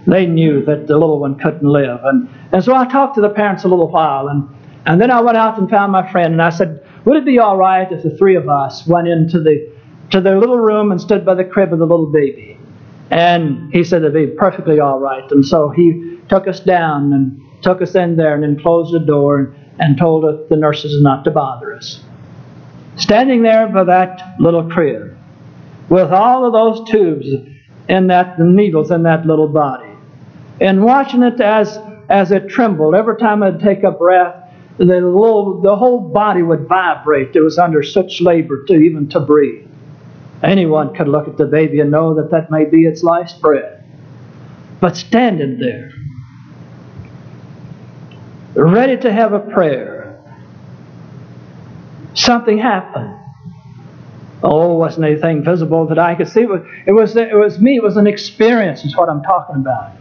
they 0.06 0.26
knew 0.26 0.64
that 0.66 0.88
the 0.88 0.98
little 0.98 1.20
one 1.20 1.40
couldn't 1.40 1.64
live. 1.64 2.00
And, 2.04 2.30
and 2.52 2.64
so 2.64 2.76
I 2.76 2.86
talked 2.86 3.16
to 3.16 3.22
the 3.22 3.30
parents 3.30 3.64
a 3.64 3.70
little 3.70 3.88
while, 3.88 4.28
and, 4.28 4.48
and 4.86 5.00
then 5.00 5.10
I 5.10 5.22
went 5.22 5.38
out 5.38 5.58
and 5.58 5.70
found 5.70 5.94
my 5.94 6.12
friend, 6.12 6.34
and 6.34 6.42
I 6.42 6.50
said, 6.50 6.86
Would 7.06 7.16
it 7.18 7.26
be 7.26 7.40
all 7.40 7.56
right 7.56 7.90
if 7.90 8.04
the 8.04 8.16
three 8.18 8.36
of 8.36 8.50
us 8.50 8.86
went 8.86 9.08
into 9.08 9.40
the 9.40 9.74
to 10.12 10.22
their 10.22 10.38
little 10.38 10.60
room 10.60 10.92
and 10.92 11.02
stood 11.02 11.26
by 11.26 11.34
the 11.34 11.46
crib 11.46 11.74
of 11.74 11.80
the 11.80 11.88
little 11.88 12.12
baby? 12.12 12.60
And 13.10 13.74
he 13.74 13.84
said 13.84 14.02
it'd 14.02 14.14
be 14.14 14.28
perfectly 14.28 14.80
all 14.80 15.00
right. 15.00 15.30
And 15.32 15.46
so 15.46 15.70
he 15.70 16.20
took 16.28 16.48
us 16.48 16.60
down 16.60 17.14
and 17.14 17.42
took 17.64 17.82
us 17.82 17.96
in 17.96 18.18
there 18.18 18.34
and 18.34 18.44
then 18.44 18.60
closed 18.60 18.94
the 18.94 19.00
door 19.00 19.40
and, 19.40 19.56
and 19.80 19.98
told 19.98 20.26
us, 20.26 20.40
the 20.50 20.56
nurses 20.56 21.02
not 21.02 21.24
to 21.24 21.32
bother 21.32 21.74
us. 21.74 22.04
Standing 22.98 23.44
there 23.44 23.68
by 23.68 23.84
that 23.84 24.22
little 24.40 24.70
crib, 24.70 25.15
with 25.90 26.12
all 26.12 26.46
of 26.46 26.54
those 26.54 26.90
tubes 26.90 27.28
and 27.88 28.10
that, 28.10 28.38
the 28.38 28.44
needles 28.44 28.92
in 28.92 29.04
that 29.04 29.26
little 29.26 29.48
body. 29.48 29.92
And 30.60 30.84
watching 30.84 31.24
it 31.24 31.40
as, 31.40 31.78
as 32.10 32.32
it 32.32 32.50
trembled, 32.50 32.96
every 32.96 33.18
time 33.18 33.44
I'd 33.44 33.60
take 33.60 33.84
a 33.84 33.92
breath, 33.92 34.36
the, 34.78 34.86
little, 34.86 35.62
the 35.62 35.76
whole 35.76 36.00
body 36.10 36.42
would 36.42 36.68
vibrate. 36.68 37.36
It 37.36 37.42
was 37.42 37.58
under 37.58 37.84
such 37.84 38.22
labor 38.22 38.66
to 38.66 38.74
even 38.74 39.08
to 39.10 39.20
breathe. 39.20 39.68
Anyone 40.44 40.94
could 40.94 41.08
look 41.08 41.28
at 41.28 41.38
the 41.38 41.46
baby 41.46 41.80
and 41.80 41.92
know 41.92 42.16
that 42.16 42.32
that 42.32 42.52
may 42.52 42.66
be 42.66 42.86
its 42.86 43.04
last 43.04 43.42
breath. 43.42 43.82
But 44.82 44.98
standing 44.98 45.60
there, 45.60 45.92
ready 48.54 48.98
to 48.98 49.12
have 49.12 49.34
a 49.34 49.40
prayer, 49.40 50.22
something 52.14 52.58
happened. 52.58 53.18
Oh, 54.44 54.76
wasn't 54.76 55.06
anything 55.06 55.44
visible 55.44 55.88
that 55.88 55.98
I 55.98 56.16
could 56.16 56.28
see. 56.28 56.42
It 56.42 56.92
was, 56.92 57.16
it 57.16 57.36
was, 57.36 57.60
me. 57.60 57.78
It 57.78 57.84
was 57.84 57.98
an 57.98 58.08
experience, 58.08 58.84
is 58.84 58.96
what 58.96 59.10
I'm 59.10 59.24
talking 59.24 59.56
about. 59.56 59.94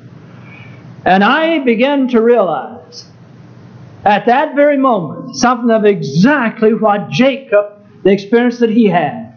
And 1.05 1.23
I 1.23 1.61
began 1.61 2.09
to 2.09 2.21
realize 2.21 3.07
at 4.05 4.27
that 4.27 4.55
very 4.55 4.77
moment 4.77 5.37
something 5.37 5.71
of 5.71 5.85
exactly 5.85 6.75
what 6.75 7.11
Jacob, 7.11 7.87
the 8.03 8.11
experience 8.11 8.59
that 8.59 8.71
he 8.71 8.87
had. 8.87 9.35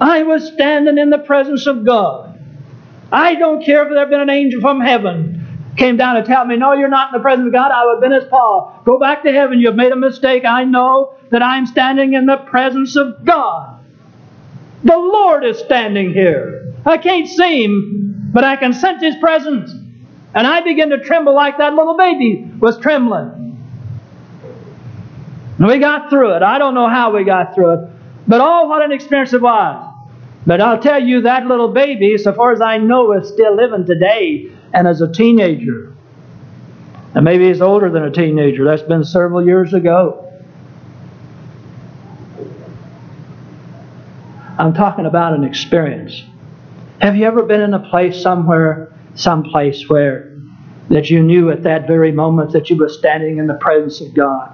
I 0.00 0.22
was 0.22 0.46
standing 0.52 0.98
in 0.98 1.10
the 1.10 1.18
presence 1.18 1.66
of 1.66 1.84
God. 1.84 2.40
I 3.10 3.34
don't 3.36 3.64
care 3.64 3.82
if 3.82 3.90
there 3.90 3.98
had 3.98 4.10
been 4.10 4.20
an 4.20 4.30
angel 4.30 4.60
from 4.60 4.80
heaven 4.80 5.42
came 5.76 5.96
down 5.96 6.16
to 6.16 6.22
tell 6.22 6.44
me, 6.44 6.56
No, 6.56 6.72
you're 6.72 6.88
not 6.88 7.12
in 7.12 7.18
the 7.18 7.22
presence 7.22 7.46
of 7.46 7.52
God. 7.52 7.70
I 7.70 7.86
would 7.86 7.94
have 7.94 8.00
been 8.00 8.12
as 8.12 8.28
Paul. 8.28 8.80
Go 8.84 8.98
back 8.98 9.22
to 9.24 9.32
heaven. 9.32 9.60
You've 9.60 9.74
made 9.74 9.92
a 9.92 9.96
mistake. 9.96 10.44
I 10.44 10.64
know 10.64 11.14
that 11.30 11.42
I'm 11.42 11.66
standing 11.66 12.14
in 12.14 12.26
the 12.26 12.36
presence 12.36 12.96
of 12.96 13.24
God. 13.24 13.81
The 14.84 14.96
Lord 14.96 15.44
is 15.44 15.58
standing 15.58 16.12
here. 16.12 16.74
I 16.84 16.98
can't 16.98 17.28
see 17.28 17.64
Him, 17.64 18.30
but 18.32 18.44
I 18.44 18.56
can 18.56 18.72
sense 18.72 19.02
His 19.02 19.16
presence. 19.16 19.70
And 20.34 20.46
I 20.46 20.60
begin 20.60 20.90
to 20.90 20.98
tremble 20.98 21.34
like 21.34 21.58
that 21.58 21.74
little 21.74 21.96
baby 21.96 22.50
was 22.58 22.78
trembling. 22.78 23.42
And 25.58 25.66
we 25.66 25.78
got 25.78 26.10
through 26.10 26.34
it. 26.34 26.42
I 26.42 26.58
don't 26.58 26.74
know 26.74 26.88
how 26.88 27.14
we 27.14 27.24
got 27.24 27.54
through 27.54 27.72
it, 27.72 27.90
but 28.26 28.40
oh, 28.40 28.66
what 28.66 28.82
an 28.82 28.92
experience 28.92 29.32
it 29.32 29.42
was. 29.42 29.88
But 30.46 30.60
I'll 30.60 30.80
tell 30.80 31.00
you, 31.00 31.20
that 31.20 31.46
little 31.46 31.68
baby, 31.68 32.18
so 32.18 32.32
far 32.32 32.52
as 32.52 32.60
I 32.60 32.78
know, 32.78 33.12
is 33.12 33.28
still 33.28 33.54
living 33.54 33.86
today 33.86 34.50
and 34.72 34.88
as 34.88 35.00
a 35.00 35.12
teenager. 35.12 35.94
And 37.14 37.24
maybe 37.24 37.46
he's 37.46 37.60
older 37.60 37.90
than 37.90 38.02
a 38.02 38.10
teenager. 38.10 38.64
That's 38.64 38.82
been 38.82 39.04
several 39.04 39.44
years 39.44 39.74
ago. 39.74 40.31
I'm 44.58 44.74
talking 44.74 45.06
about 45.06 45.32
an 45.32 45.44
experience. 45.44 46.22
Have 47.00 47.16
you 47.16 47.24
ever 47.24 47.42
been 47.42 47.62
in 47.62 47.72
a 47.72 47.88
place 47.90 48.20
somewhere, 48.20 48.94
someplace 49.14 49.88
where 49.88 50.36
that 50.90 51.08
you 51.08 51.22
knew 51.22 51.50
at 51.50 51.62
that 51.62 51.86
very 51.86 52.12
moment 52.12 52.52
that 52.52 52.68
you 52.68 52.76
were 52.76 52.88
standing 52.88 53.38
in 53.38 53.46
the 53.46 53.54
presence 53.54 54.00
of 54.02 54.14
God? 54.14 54.52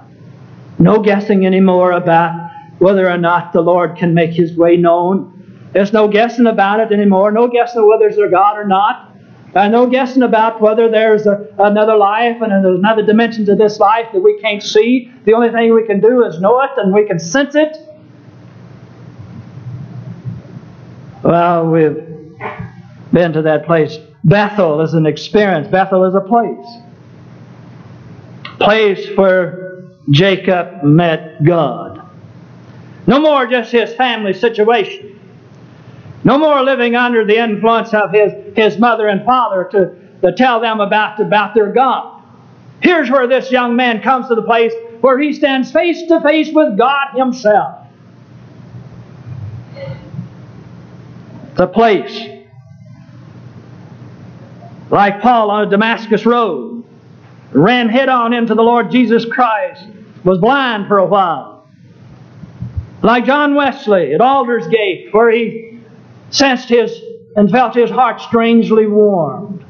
No 0.77 0.99
guessing 1.01 1.45
anymore 1.45 1.91
about 1.91 2.49
whether 2.79 3.09
or 3.09 3.17
not 3.17 3.51
the 3.51 3.61
Lord 3.61 3.97
can 3.97 4.13
make 4.13 4.31
His 4.31 4.55
way 4.55 4.77
known. 4.77 5.69
There's 5.73 5.91
no 5.91 6.07
guessing 6.07 6.47
about 6.47 6.79
it 6.79 6.93
anymore. 6.93 7.31
No 7.31 7.49
guessing 7.49 7.85
whether 7.85 8.09
there's 8.09 8.17
a 8.17 8.31
God 8.31 8.57
or 8.57 8.65
not. 8.65 9.13
And 9.53 9.73
no 9.73 9.87
guessing 9.87 10.23
about 10.23 10.61
whether 10.61 10.89
there's 10.89 11.25
a, 11.25 11.47
another 11.59 11.97
life 11.97 12.41
and 12.41 12.53
another 12.53 13.05
dimension 13.05 13.45
to 13.47 13.55
this 13.55 13.79
life 13.79 14.05
that 14.13 14.21
we 14.21 14.39
can't 14.39 14.63
see. 14.63 15.11
The 15.25 15.33
only 15.33 15.49
thing 15.49 15.73
we 15.73 15.85
can 15.85 15.99
do 15.99 16.23
is 16.23 16.39
know 16.39 16.61
it 16.61 16.69
and 16.77 16.93
we 16.93 17.05
can 17.05 17.19
sense 17.19 17.55
it. 17.55 17.75
Well, 21.29 21.69
we've 21.69 21.95
been 23.13 23.33
to 23.33 23.43
that 23.43 23.67
place. 23.67 23.99
Bethel 24.23 24.81
is 24.81 24.95
an 24.95 25.05
experience. 25.05 25.67
Bethel 25.67 26.05
is 26.05 26.15
a 26.15 26.21
place. 26.21 26.65
Place 28.57 29.15
where 29.15 29.83
Jacob 30.09 30.81
met 30.83 31.43
God. 31.43 32.01
No 33.05 33.19
more 33.19 33.45
just 33.45 33.71
his 33.71 33.93
family 33.93 34.33
situation. 34.33 35.19
No 36.23 36.39
more 36.39 36.63
living 36.63 36.95
under 36.95 37.23
the 37.23 37.37
influence 37.37 37.93
of 37.93 38.09
his, 38.11 38.33
his 38.55 38.79
mother 38.79 39.07
and 39.07 39.23
father 39.23 39.69
to, 39.71 39.95
to 40.23 40.35
tell 40.35 40.59
them 40.59 40.79
about, 40.79 41.19
about 41.19 41.53
their 41.53 41.71
God. 41.71 42.23
Here's 42.81 43.11
where 43.11 43.27
this 43.27 43.51
young 43.51 43.75
man 43.75 44.01
comes 44.01 44.29
to 44.29 44.35
the 44.35 44.41
place 44.41 44.73
where 45.01 45.19
he 45.19 45.33
stands 45.33 45.71
face 45.71 46.07
to 46.07 46.21
face 46.21 46.49
with 46.51 46.75
God 46.75 47.09
Himself. 47.15 47.85
The 51.59 51.67
place. 51.67 52.17
Like 54.89 55.19
Paul 55.19 55.51
on 55.51 55.67
a 55.67 55.69
Damascus 55.69 56.25
road, 56.25 56.85
ran 57.51 57.89
head 57.89 58.07
on 58.07 58.31
into 58.31 58.55
the 58.55 58.61
Lord 58.61 58.91
Jesus 58.91 59.25
Christ, 59.25 59.85
was 60.23 60.37
blind 60.37 60.87
for 60.87 60.99
a 60.99 61.05
while. 61.05 61.67
Like 63.03 63.25
John 63.25 63.55
Wesley 63.55 64.13
at 64.13 64.21
Aldersgate, 64.21 65.13
where 65.13 65.31
he 65.31 65.81
sensed 66.29 66.69
his 66.69 66.97
and 67.35 67.51
felt 67.51 67.75
his 67.75 67.89
heart 67.89 68.21
strangely 68.21 68.87
warmed. 68.87 69.65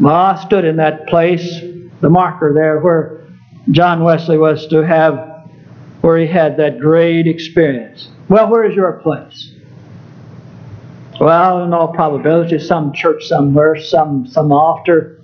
Well, 0.00 0.16
I 0.16 0.44
stood 0.44 0.64
in 0.64 0.78
that 0.78 1.06
place, 1.06 1.60
the 2.00 2.10
marker 2.10 2.52
there 2.52 2.80
where 2.80 3.24
John 3.70 4.02
Wesley 4.02 4.36
was 4.36 4.66
to 4.66 4.84
have, 4.84 5.46
where 6.00 6.18
he 6.18 6.26
had 6.26 6.56
that 6.56 6.80
great 6.80 7.28
experience. 7.28 8.08
Well, 8.28 8.50
where 8.50 8.68
is 8.68 8.74
your 8.74 8.94
place? 8.94 9.54
Well, 11.20 11.64
in 11.64 11.74
all 11.74 11.88
probability, 11.88 12.58
some 12.60 12.92
church 12.92 13.26
somewhere, 13.26 13.76
some 13.80 14.26
some 14.26 14.52
altar 14.52 15.20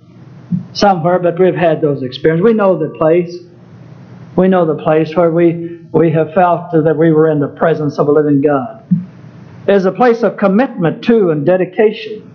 somewhere, 0.73 1.19
but 1.19 1.39
we've 1.39 1.55
had 1.55 1.81
those 1.81 2.03
experiences. 2.03 2.43
We 2.43 2.53
know 2.53 2.77
the 2.77 2.89
place. 2.97 3.35
We 4.35 4.49
know 4.49 4.65
the 4.65 4.81
place 4.83 5.15
where 5.15 5.31
we, 5.31 5.79
we 5.93 6.11
have 6.11 6.33
felt 6.33 6.71
that 6.73 6.95
we 6.97 7.11
were 7.13 7.29
in 7.29 7.39
the 7.39 7.47
presence 7.47 7.97
of 7.97 8.09
a 8.09 8.11
living 8.11 8.41
God. 8.41 8.83
It's 9.67 9.85
a 9.85 9.91
place 9.91 10.23
of 10.23 10.35
commitment 10.37 11.03
to 11.05 11.29
and 11.29 11.45
dedication. 11.45 12.31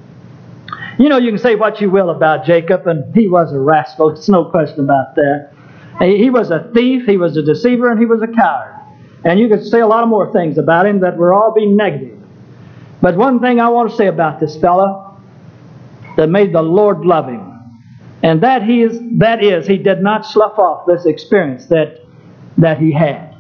You 0.99 1.11
know, 1.11 1.19
you 1.19 1.31
can 1.31 1.39
say 1.39 1.55
what 1.57 1.81
you 1.81 1.91
will 1.91 2.11
about 2.11 2.47
Jacob, 2.47 2.87
and 2.87 3.15
he 3.15 3.29
was 3.29 3.53
a 3.53 3.59
rascal. 3.59 4.11
It's 4.11 4.29
no 4.29 4.47
question 4.47 4.81
about 4.81 5.15
that. 5.17 5.53
He 6.01 6.31
was 6.31 6.51
a 6.51 6.71
thief, 6.75 7.07
he 7.07 7.19
was 7.19 7.37
a 7.37 7.43
deceiver, 7.43 7.91
and 7.91 8.01
he 8.01 8.07
was 8.07 8.23
a 8.23 8.27
coward. 8.27 8.75
And 9.25 9.39
you 9.39 9.49
could 9.49 9.67
say 9.67 9.81
a 9.81 9.87
lot 9.87 10.03
of 10.03 10.09
more 10.09 10.33
things 10.33 10.57
about 10.57 10.87
him 10.87 11.01
that 11.01 11.19
were 11.19 11.35
all 11.35 11.53
being 11.53 11.77
negative. 11.77 12.20
But 13.01 13.17
one 13.17 13.41
thing 13.41 13.61
I 13.61 13.69
want 13.69 13.91
to 13.91 13.97
say 13.97 14.07
about 14.07 14.41
this 14.41 14.57
fellow 14.59 15.19
that 16.17 16.29
made 16.29 16.53
the 16.53 16.63
Lord 16.63 17.01
love 17.01 17.29
him, 17.29 17.59
and 18.23 18.43
that 18.43 18.63
he 18.63 18.83
is 18.83 18.99
that 19.19 19.43
is 19.43 19.67
he 19.67 19.79
did 19.79 20.03
not 20.03 20.27
slough 20.27 20.59
off 20.59 20.87
this 20.87 21.07
experience 21.07 21.67
that 21.67 21.99
that 22.59 22.79
he 22.79 22.93
had. 22.93 23.37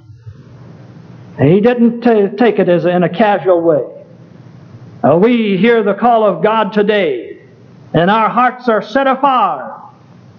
He 1.38 1.60
didn't 1.60 2.00
t- 2.00 2.36
take 2.36 2.58
it 2.58 2.68
as 2.68 2.84
in 2.84 3.02
a 3.02 3.08
casual 3.08 3.60
way. 3.62 4.04
Uh, 5.02 5.16
we 5.16 5.56
hear 5.56 5.82
the 5.82 5.94
call 5.94 6.24
of 6.24 6.42
God 6.42 6.72
today, 6.72 7.42
and 7.94 8.10
our 8.10 8.28
hearts 8.28 8.68
are 8.68 8.82
set 8.82 9.06
afire 9.06 9.80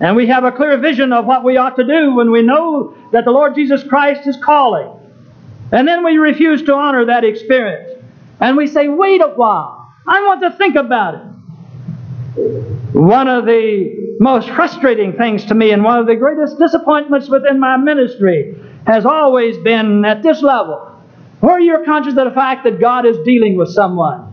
and 0.01 0.15
we 0.15 0.25
have 0.27 0.43
a 0.43 0.51
clear 0.51 0.79
vision 0.79 1.13
of 1.13 1.27
what 1.27 1.43
we 1.43 1.57
ought 1.57 1.75
to 1.75 1.83
do 1.83 2.15
when 2.15 2.31
we 2.31 2.41
know 2.41 2.95
that 3.11 3.23
the 3.23 3.29
Lord 3.29 3.53
Jesus 3.53 3.83
Christ 3.83 4.27
is 4.27 4.35
calling. 4.43 4.91
And 5.71 5.87
then 5.87 6.03
we 6.03 6.17
refuse 6.17 6.63
to 6.63 6.73
honor 6.73 7.05
that 7.05 7.23
experience. 7.23 8.00
And 8.41 8.57
we 8.57 8.67
say, 8.67 8.87
wait 8.87 9.21
a 9.21 9.29
while. 9.29 9.87
I 10.07 10.21
want 10.27 10.41
to 10.41 10.51
think 10.57 10.75
about 10.75 11.15
it. 11.15 11.21
One 12.93 13.27
of 13.27 13.45
the 13.45 14.15
most 14.19 14.49
frustrating 14.49 15.13
things 15.13 15.45
to 15.45 15.53
me 15.53 15.71
and 15.71 15.83
one 15.83 15.99
of 15.99 16.07
the 16.07 16.15
greatest 16.15 16.57
disappointments 16.59 17.29
within 17.29 17.59
my 17.59 17.77
ministry 17.77 18.55
has 18.87 19.05
always 19.05 19.57
been 19.59 20.03
at 20.05 20.23
this 20.23 20.41
level, 20.41 20.77
where 21.39 21.59
you're 21.59 21.85
conscious 21.85 22.17
of 22.17 22.25
the 22.25 22.31
fact 22.31 22.63
that 22.63 22.79
God 22.79 23.05
is 23.05 23.17
dealing 23.25 23.55
with 23.55 23.69
someone. 23.69 24.27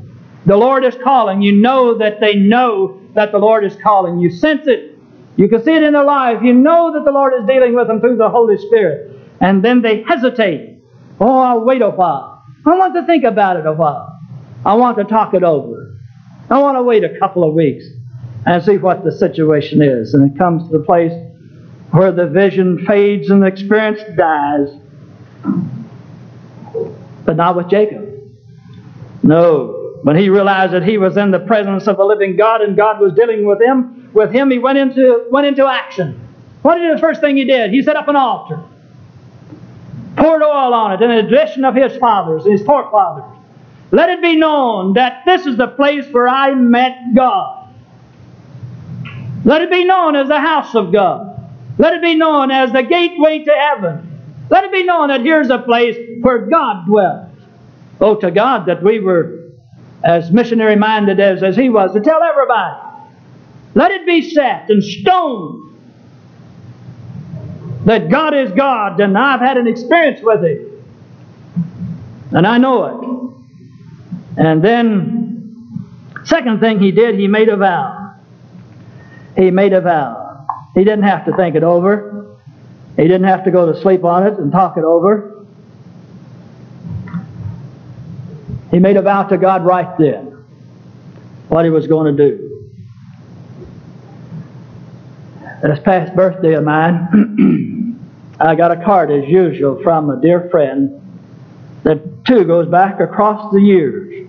The 0.47 0.57
Lord 0.57 0.85
is 0.85 0.97
calling. 1.03 1.43
You 1.43 1.53
know 1.53 1.99
that 1.99 2.21
they 2.21 2.35
know 2.35 3.01
that 3.15 3.33
the 3.33 3.39
Lord 3.39 3.65
is 3.65 3.77
calling. 3.77 4.19
You 4.19 4.31
sense 4.31 4.67
it. 4.67 4.99
You 5.37 5.49
can 5.49 5.63
see 5.63 5.75
it 5.75 5.83
in 5.83 5.93
their 5.93 6.05
life. 6.05 6.43
You 6.43 6.55
know 6.55 6.93
that 6.95 7.05
the 7.05 7.13
Lord 7.13 7.35
is 7.39 7.47
dealing 7.47 7.75
with 7.75 7.87
them 7.89 8.01
through 8.01 8.17
the 8.17 8.31
Holy 8.31 8.57
Spirit. 8.57 9.21
And 9.41 9.63
then 9.63 9.83
they 9.83 10.03
hesitate. 10.03 10.79
Oh, 11.21 11.39
I'll 11.39 11.61
wait 11.61 11.83
a 11.83 11.91
while. 11.91 12.38
I 12.69 12.77
want 12.77 12.95
to 12.95 13.07
think 13.07 13.25
about 13.25 13.57
it 13.57 13.67
a 13.67 13.73
while. 13.73 14.19
I 14.65 14.75
want 14.75 14.99
to 14.99 15.05
talk 15.05 15.35
it 15.35 15.43
over. 15.43 15.97
I 16.51 16.59
want 16.59 16.77
to 16.77 16.83
wait 16.83 17.05
a 17.05 17.19
couple 17.19 17.49
of 17.49 17.55
weeks 17.55 17.85
and 18.47 18.63
see 18.63 18.77
what 18.77 19.05
the 19.05 19.13
situation 19.13 19.83
is. 19.83 20.15
And 20.15 20.31
it 20.31 20.39
comes 20.39 20.71
to 20.71 20.79
the 20.79 20.85
place 20.85 21.13
where 21.91 22.13
the 22.13 22.27
vision 22.27 22.85
fades 22.87 23.31
and 23.31 23.43
the 23.43 23.47
experience 23.47 24.01
dies. 24.17 24.69
But 27.25 27.37
not 27.37 27.57
with 27.57 27.69
Jacob. 27.69 28.07
No. 29.23 29.99
When 30.03 30.17
he 30.17 30.29
realized 30.29 30.73
that 30.73 30.85
he 30.85 30.99
was 30.99 31.17
in 31.17 31.31
the 31.31 31.41
presence 31.41 31.87
of 31.87 31.97
the 31.97 32.05
living 32.05 32.37
God 32.37 32.61
and 32.61 32.77
God 32.77 33.01
was 33.01 33.13
dealing 33.15 33.47
with 33.47 33.61
him, 33.61 34.11
with 34.13 34.31
him, 34.31 34.51
he 34.51 34.59
went 34.59 34.79
into, 34.79 35.27
went 35.31 35.47
into 35.47 35.67
action. 35.67 36.29
What 36.63 36.77
did 36.77 36.97
the 36.97 37.01
first 37.01 37.21
thing 37.21 37.37
he 37.37 37.45
did? 37.45 37.71
He 37.71 37.83
set 37.83 37.97
up 37.97 38.09
an 38.09 38.17
altar, 38.17 38.63
on 40.59 40.93
it 40.93 41.03
in 41.03 41.15
the 41.15 41.23
tradition 41.29 41.65
of 41.65 41.75
his 41.75 41.97
fathers, 41.99 42.45
his 42.45 42.63
forefathers. 42.63 43.37
Let 43.91 44.11
it 44.11 44.21
be 44.21 44.37
known 44.37 44.95
that 44.95 45.23
this 45.25 45.47
is 45.47 45.57
the 45.57 45.69
place 45.69 46.07
where 46.11 46.29
I 46.29 46.55
met 46.55 47.15
God. 47.15 47.75
Let 49.45 49.63
it 49.63 49.71
be 49.71 49.85
known 49.85 50.17
as 50.17 50.29
the 50.29 50.41
house 50.41 50.75
of 50.75 50.93
God. 50.93 51.35
Let 51.79 51.95
it 51.95 52.03
be 52.03 52.15
known 52.17 52.51
as 52.51 52.73
the 52.73 52.83
gateway 52.83 53.45
to 53.45 53.53
heaven. 53.53 54.21
Let 54.51 54.65
it 54.65 54.73
be 54.73 54.85
known 54.85 55.09
that 55.09 55.23
here's 55.23 55.51
a 55.51 55.59
place 55.59 55.97
where 56.21 56.47
God 56.47 56.87
dwells. 56.87 57.33
Oh, 58.01 58.17
to 58.17 58.31
God 58.31 58.67
that 58.67 58.83
we 58.83 59.01
were 59.01 59.53
as 60.05 60.31
missionary 60.31 60.77
minded 60.77 61.19
as, 61.21 61.43
as 61.43 61.57
he 61.57 61.69
was 61.69 61.93
to 61.93 62.01
tell 62.01 62.23
everybody 62.23 62.89
let 63.75 63.91
it 63.91 64.07
be 64.07 64.29
set 64.31 64.71
in 64.71 64.81
stone 64.81 65.68
that 67.89 68.11
God 68.11 68.35
is 68.35 68.53
God, 68.53 69.01
and 69.01 69.17
I've 69.17 69.41
had 69.41 69.57
an 69.57 69.67
experience 69.67 70.21
with 70.23 70.45
Him. 70.45 70.85
And 72.33 72.47
I 72.47 72.59
know 72.59 72.85
it. 74.37 74.45
And 74.45 74.63
then, 74.63 75.89
second 76.27 76.61
thing 76.61 76.81
he 76.81 76.93
did, 76.93 77.15
he 77.15 77.29
made 77.29 77.49
a 77.49 77.57
vow. 77.57 78.15
He 79.37 79.51
made 79.51 79.73
a 79.73 79.81
vow. 79.81 80.47
He 80.75 80.85
didn't 80.85 81.05
have 81.05 81.25
to 81.25 81.35
think 81.35 81.57
it 81.57 81.63
over. 81.63 82.37
He 82.97 83.05
didn't 83.05 83.25
have 83.25 83.45
to 83.45 83.51
go 83.51 83.73
to 83.73 83.81
sleep 83.81 84.05
on 84.05 84.27
it 84.27 84.39
and 84.39 84.53
talk 84.53 84.77
it 84.77 84.85
over. 84.85 85.47
He 88.71 88.81
made 88.81 88.99
a 88.99 89.03
vow 89.03 89.23
to 89.23 89.39
God 89.39 89.65
right 89.65 89.97
then 89.97 90.45
what 91.49 91.65
he 91.65 91.71
was 91.71 91.87
going 91.87 92.15
to 92.15 92.31
do. 92.31 92.49
this 95.63 95.81
past 95.81 96.15
birthday 96.15 96.55
of 96.55 96.65
mine, 96.65 97.09
I 98.41 98.55
got 98.55 98.71
a 98.71 98.85
card 98.85 99.11
as 99.11 99.29
usual 99.29 99.83
from 99.83 100.11
a 100.11 100.21
dear 100.21 100.49
friend 100.51 101.01
that 101.83 102.25
too 102.25 102.45
goes 102.45 102.69
back 102.69 103.01
across 103.01 103.53
the 103.53 103.61
years. 103.61 104.29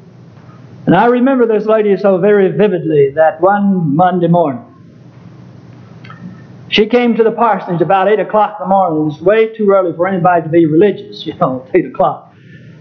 And 0.86 0.96
I 0.96 1.06
remember 1.06 1.46
this 1.46 1.66
lady 1.66 1.96
so 1.98 2.18
very 2.18 2.52
vividly 2.52 3.12
that 3.12 3.40
one 3.40 3.96
Monday 3.96 4.28
morning. 4.28 4.66
She 6.70 6.88
came 6.88 7.16
to 7.16 7.24
the 7.24 7.32
parsonage 7.32 7.82
about 7.82 8.08
8 8.08 8.20
o'clock 8.20 8.58
in 8.60 8.64
the 8.64 8.70
morning. 8.70 9.12
It's 9.12 9.22
way 9.22 9.56
too 9.56 9.70
early 9.72 9.96
for 9.96 10.08
anybody 10.08 10.44
to 10.44 10.50
be 10.50 10.66
religious, 10.66 11.26
you 11.26 11.36
know, 11.36 11.68
8 11.74 11.86
o'clock. 11.88 12.34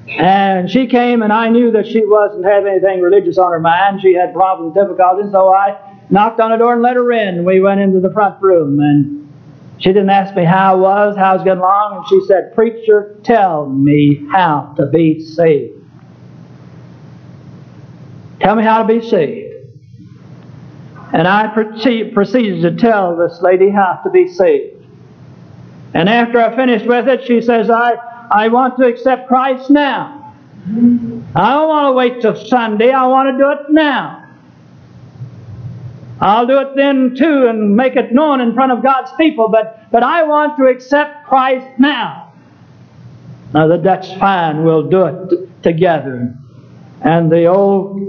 And 0.09 0.71
she 0.71 0.87
came, 0.87 1.21
and 1.21 1.33
I 1.33 1.51
knew 1.51 1.71
that 1.73 1.87
she 1.87 2.03
wasn't 2.05 2.47
having 2.47 2.73
anything 2.73 3.03
religious 3.03 3.37
on 3.37 3.53
her 3.53 3.61
mind. 3.61 4.01
She 4.01 4.15
had 4.15 4.33
problems, 4.33 4.75
difficulties, 4.75 5.31
so 5.33 5.53
I 5.53 5.77
knocked 6.09 6.41
on 6.41 6.51
the 6.51 6.57
door 6.57 6.73
and 6.73 6.81
let 6.81 6.97
her 6.97 7.13
in. 7.13 7.45
We 7.45 7.61
went 7.61 7.81
into 7.81 8.01
the 8.01 8.11
front 8.11 8.41
room 8.41 8.81
and 8.81 9.28
she 9.79 9.91
didn't 9.91 10.11
ask 10.11 10.35
me 10.35 10.45
how 10.45 10.73
I 10.73 10.77
was, 10.77 11.17
how 11.17 11.31
I 11.31 11.35
was 11.35 11.45
getting 11.45 11.61
along, 11.61 11.97
and 11.99 12.07
she 12.09 12.27
said, 12.27 12.55
Preacher, 12.55 13.17
tell 13.23 13.69
me 13.69 14.27
how 14.33 14.75
to 14.77 14.87
be 14.87 15.21
saved. 15.21 15.75
Tell 18.41 18.57
me 18.57 18.65
how 18.65 18.83
to 18.83 18.89
be 18.89 19.07
saved. 19.09 19.49
And 21.13 21.27
I 21.27 21.49
proceeded 21.49 22.63
to 22.63 22.77
tell 22.77 23.17
this 23.17 23.41
lady 23.41 23.71
how 23.71 24.01
to 24.05 24.11
be 24.11 24.29
saved. 24.29 24.85
And 25.95 26.09
after 26.09 26.41
I 26.41 26.55
finished 26.55 26.87
with 26.87 27.09
it, 27.09 27.25
she 27.27 27.41
says, 27.41 27.71
I, 27.71 27.95
I 28.31 28.49
want 28.49 28.77
to 28.79 28.87
accept 28.87 29.29
Christ 29.29 29.71
now. 29.71 30.35
I 31.35 31.53
don't 31.55 31.69
want 31.69 31.89
to 31.89 31.93
wait 31.93 32.21
till 32.21 32.37
Sunday. 32.37 32.91
I 32.91 33.07
want 33.07 33.35
to 33.35 33.39
do 33.39 33.51
it 33.51 33.73
now. 33.73 34.18
I'll 36.21 36.47
do 36.47 36.59
it 36.59 36.75
then 36.75 37.15
too 37.17 37.47
and 37.47 37.77
make 37.77 37.95
it 37.95 38.13
known 38.13 38.41
in 38.41 38.55
front 38.55 38.73
of 38.73 38.83
God's 38.83 39.11
people, 39.17 39.49
but, 39.49 39.91
but 39.93 40.03
I 40.03 40.25
want 40.25 40.57
to 40.57 40.67
accept 40.67 41.27
Christ 41.27 41.79
now. 41.79 42.33
Now 43.55 43.69
the 43.69 43.79
Dutch 43.79 44.17
fine, 44.19 44.65
we'll 44.65 44.89
do 44.89 45.05
it 45.05 45.63
together. 45.63 46.35
And 47.03 47.31
the 47.31 47.47
old 47.47 48.01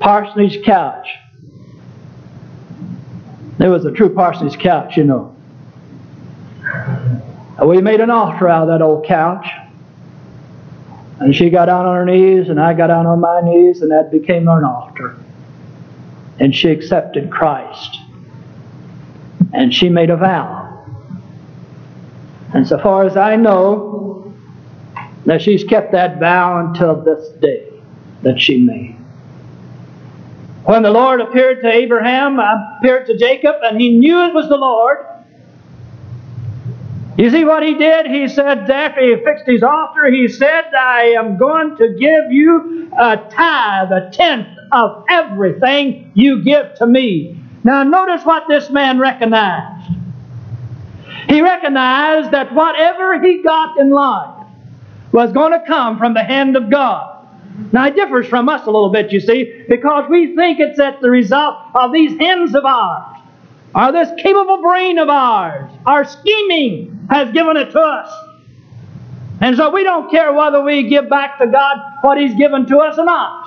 parsonage 0.00 0.64
couch. 0.64 1.08
There 3.58 3.70
was 3.70 3.84
a 3.84 3.92
true 3.92 4.12
parsonage 4.12 4.58
couch, 4.58 4.96
you 4.96 5.04
know. 5.04 5.34
We 7.64 7.80
made 7.80 8.00
an 8.00 8.10
altar 8.10 8.48
out 8.48 8.62
of 8.62 8.68
that 8.68 8.82
old 8.82 9.06
couch. 9.06 9.46
And 11.20 11.34
she 11.34 11.48
got 11.48 11.66
down 11.66 11.86
on 11.86 11.94
her 11.94 12.04
knees, 12.04 12.50
and 12.50 12.60
I 12.60 12.74
got 12.74 12.88
down 12.88 13.06
on 13.06 13.20
my 13.20 13.40
knees, 13.40 13.80
and 13.80 13.90
that 13.92 14.10
became 14.10 14.48
an 14.48 14.64
altar 14.64 15.16
and 16.38 16.54
she 16.54 16.68
accepted 16.70 17.30
Christ. 17.30 17.98
And 19.52 19.72
she 19.72 19.88
made 19.88 20.10
a 20.10 20.16
vow. 20.16 20.84
And 22.52 22.66
so 22.66 22.78
far 22.78 23.04
as 23.04 23.16
I 23.16 23.36
know, 23.36 24.34
that 25.24 25.42
she's 25.42 25.64
kept 25.64 25.92
that 25.92 26.20
vow 26.20 26.66
until 26.66 27.02
this 27.02 27.28
day 27.40 27.68
that 28.22 28.40
she 28.40 28.58
made. 28.58 28.96
When 30.64 30.82
the 30.82 30.90
Lord 30.90 31.20
appeared 31.20 31.62
to 31.62 31.68
Abraham, 31.70 32.38
appeared 32.38 33.06
to 33.06 33.16
Jacob, 33.16 33.56
and 33.62 33.80
he 33.80 33.98
knew 33.98 34.24
it 34.26 34.34
was 34.34 34.48
the 34.48 34.56
Lord. 34.56 34.98
You 37.16 37.30
see 37.30 37.44
what 37.44 37.62
he 37.62 37.74
did? 37.74 38.06
He 38.06 38.28
said, 38.28 38.70
after 38.70 39.00
he 39.00 39.16
fixed 39.24 39.46
his 39.46 39.62
altar, 39.62 40.10
he 40.10 40.28
said, 40.28 40.64
I 40.74 41.14
am 41.18 41.38
going 41.38 41.76
to 41.76 41.94
give 41.98 42.30
you 42.30 42.90
a 42.96 43.16
tithe, 43.16 43.90
a 43.90 44.10
tenth 44.12 44.55
of 44.72 45.04
everything 45.08 46.10
you 46.14 46.42
give 46.42 46.74
to 46.76 46.86
me. 46.86 47.40
Now, 47.64 47.82
notice 47.82 48.24
what 48.24 48.44
this 48.48 48.70
man 48.70 48.98
recognized. 48.98 49.90
He 51.28 51.40
recognized 51.40 52.30
that 52.30 52.54
whatever 52.54 53.20
he 53.20 53.42
got 53.42 53.78
in 53.78 53.90
life 53.90 54.46
was 55.12 55.32
going 55.32 55.52
to 55.52 55.66
come 55.66 55.98
from 55.98 56.14
the 56.14 56.22
hand 56.22 56.56
of 56.56 56.70
God. 56.70 57.12
Now, 57.72 57.86
it 57.86 57.96
differs 57.96 58.28
from 58.28 58.48
us 58.48 58.62
a 58.62 58.70
little 58.70 58.90
bit, 58.90 59.12
you 59.12 59.20
see, 59.20 59.64
because 59.68 60.08
we 60.10 60.36
think 60.36 60.60
it's 60.60 60.78
at 60.78 61.00
the 61.00 61.10
result 61.10 61.56
of 61.74 61.92
these 61.92 62.18
hands 62.18 62.54
of 62.54 62.64
ours, 62.64 63.16
or 63.74 63.92
this 63.92 64.10
capable 64.22 64.60
brain 64.60 64.98
of 64.98 65.08
ours, 65.08 65.70
our 65.86 66.04
scheming 66.04 67.06
has 67.10 67.32
given 67.32 67.56
it 67.56 67.70
to 67.72 67.80
us. 67.80 68.12
And 69.40 69.56
so 69.56 69.70
we 69.70 69.84
don't 69.84 70.10
care 70.10 70.32
whether 70.32 70.62
we 70.62 70.88
give 70.88 71.08
back 71.08 71.38
to 71.38 71.46
God 71.46 71.78
what 72.02 72.18
He's 72.18 72.34
given 72.34 72.66
to 72.66 72.78
us 72.78 72.98
or 72.98 73.04
not. 73.04 73.45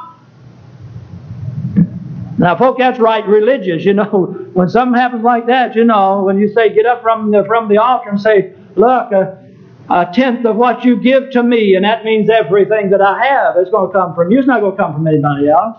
Now, 2.39 2.56
folk, 2.56 2.78
that's 2.78 2.99
right 2.99 3.28
religious. 3.28 3.84
You 3.84 3.93
know, 3.93 4.06
when 4.54 4.69
something 4.69 4.99
happens 4.99 5.23
like 5.23 5.45
that, 5.47 5.75
you 5.75 5.84
know, 5.84 6.23
when 6.23 6.39
you 6.39 6.52
say, 6.54 6.73
get 6.73 6.86
up 6.86 7.02
from 7.02 7.32
the, 7.32 7.43
from 7.45 7.67
the 7.67 7.78
altar 7.78 8.10
and 8.10 8.19
say, 8.19 8.54
look, 8.75 9.12
a 9.12 10.10
tenth 10.13 10.45
of 10.45 10.56
what 10.56 10.86
you 10.86 11.02
give 11.02 11.32
to 11.32 11.43
me, 11.43 11.75
and 11.75 11.84
that 11.84 12.06
means 12.06 12.30
everything 12.30 12.91
that 12.91 13.02
I 13.02 13.25
have 13.25 13.58
is 13.58 13.69
going 13.69 13.91
to 13.91 13.93
come 13.93 14.15
from 14.15 14.32
you. 14.32 14.39
It's 14.39 14.47
not 14.47 14.62
going 14.62 14.78
to 14.78 14.82
come 14.82 14.93
from 14.93 15.06
anybody 15.06 15.49
else. 15.49 15.78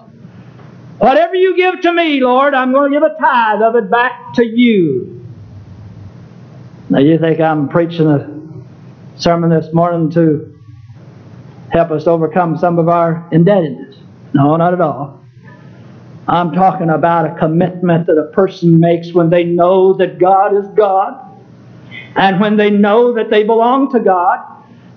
Whatever 0.98 1.34
you 1.34 1.56
give 1.56 1.80
to 1.80 1.94
me, 1.94 2.20
Lord, 2.20 2.52
I'm 2.52 2.72
going 2.72 2.92
to 2.92 3.00
give 3.00 3.04
a 3.04 3.18
tithe 3.18 3.62
of 3.62 3.74
it 3.76 3.90
back 3.90 4.34
to 4.34 4.44
you. 4.44 5.24
Now, 6.90 6.98
you 6.98 7.18
think 7.18 7.40
I'm 7.40 7.70
preaching 7.70 8.06
a 8.06 9.18
sermon 9.18 9.48
this 9.48 9.72
morning 9.72 10.10
to 10.10 10.58
help 11.70 11.90
us 11.90 12.06
overcome 12.06 12.58
some 12.58 12.78
of 12.78 12.88
our 12.90 13.26
indebtedness? 13.32 13.96
No, 14.34 14.56
not 14.56 14.74
at 14.74 14.80
all. 14.82 15.19
I'm 16.28 16.52
talking 16.52 16.90
about 16.90 17.26
a 17.26 17.38
commitment 17.38 18.06
that 18.06 18.18
a 18.18 18.32
person 18.32 18.78
makes 18.80 19.12
when 19.12 19.30
they 19.30 19.44
know 19.44 19.94
that 19.94 20.18
God 20.18 20.56
is 20.56 20.66
God 20.76 21.26
and 22.16 22.40
when 22.40 22.56
they 22.56 22.70
know 22.70 23.14
that 23.14 23.30
they 23.30 23.44
belong 23.44 23.90
to 23.92 24.00
God, 24.00 24.38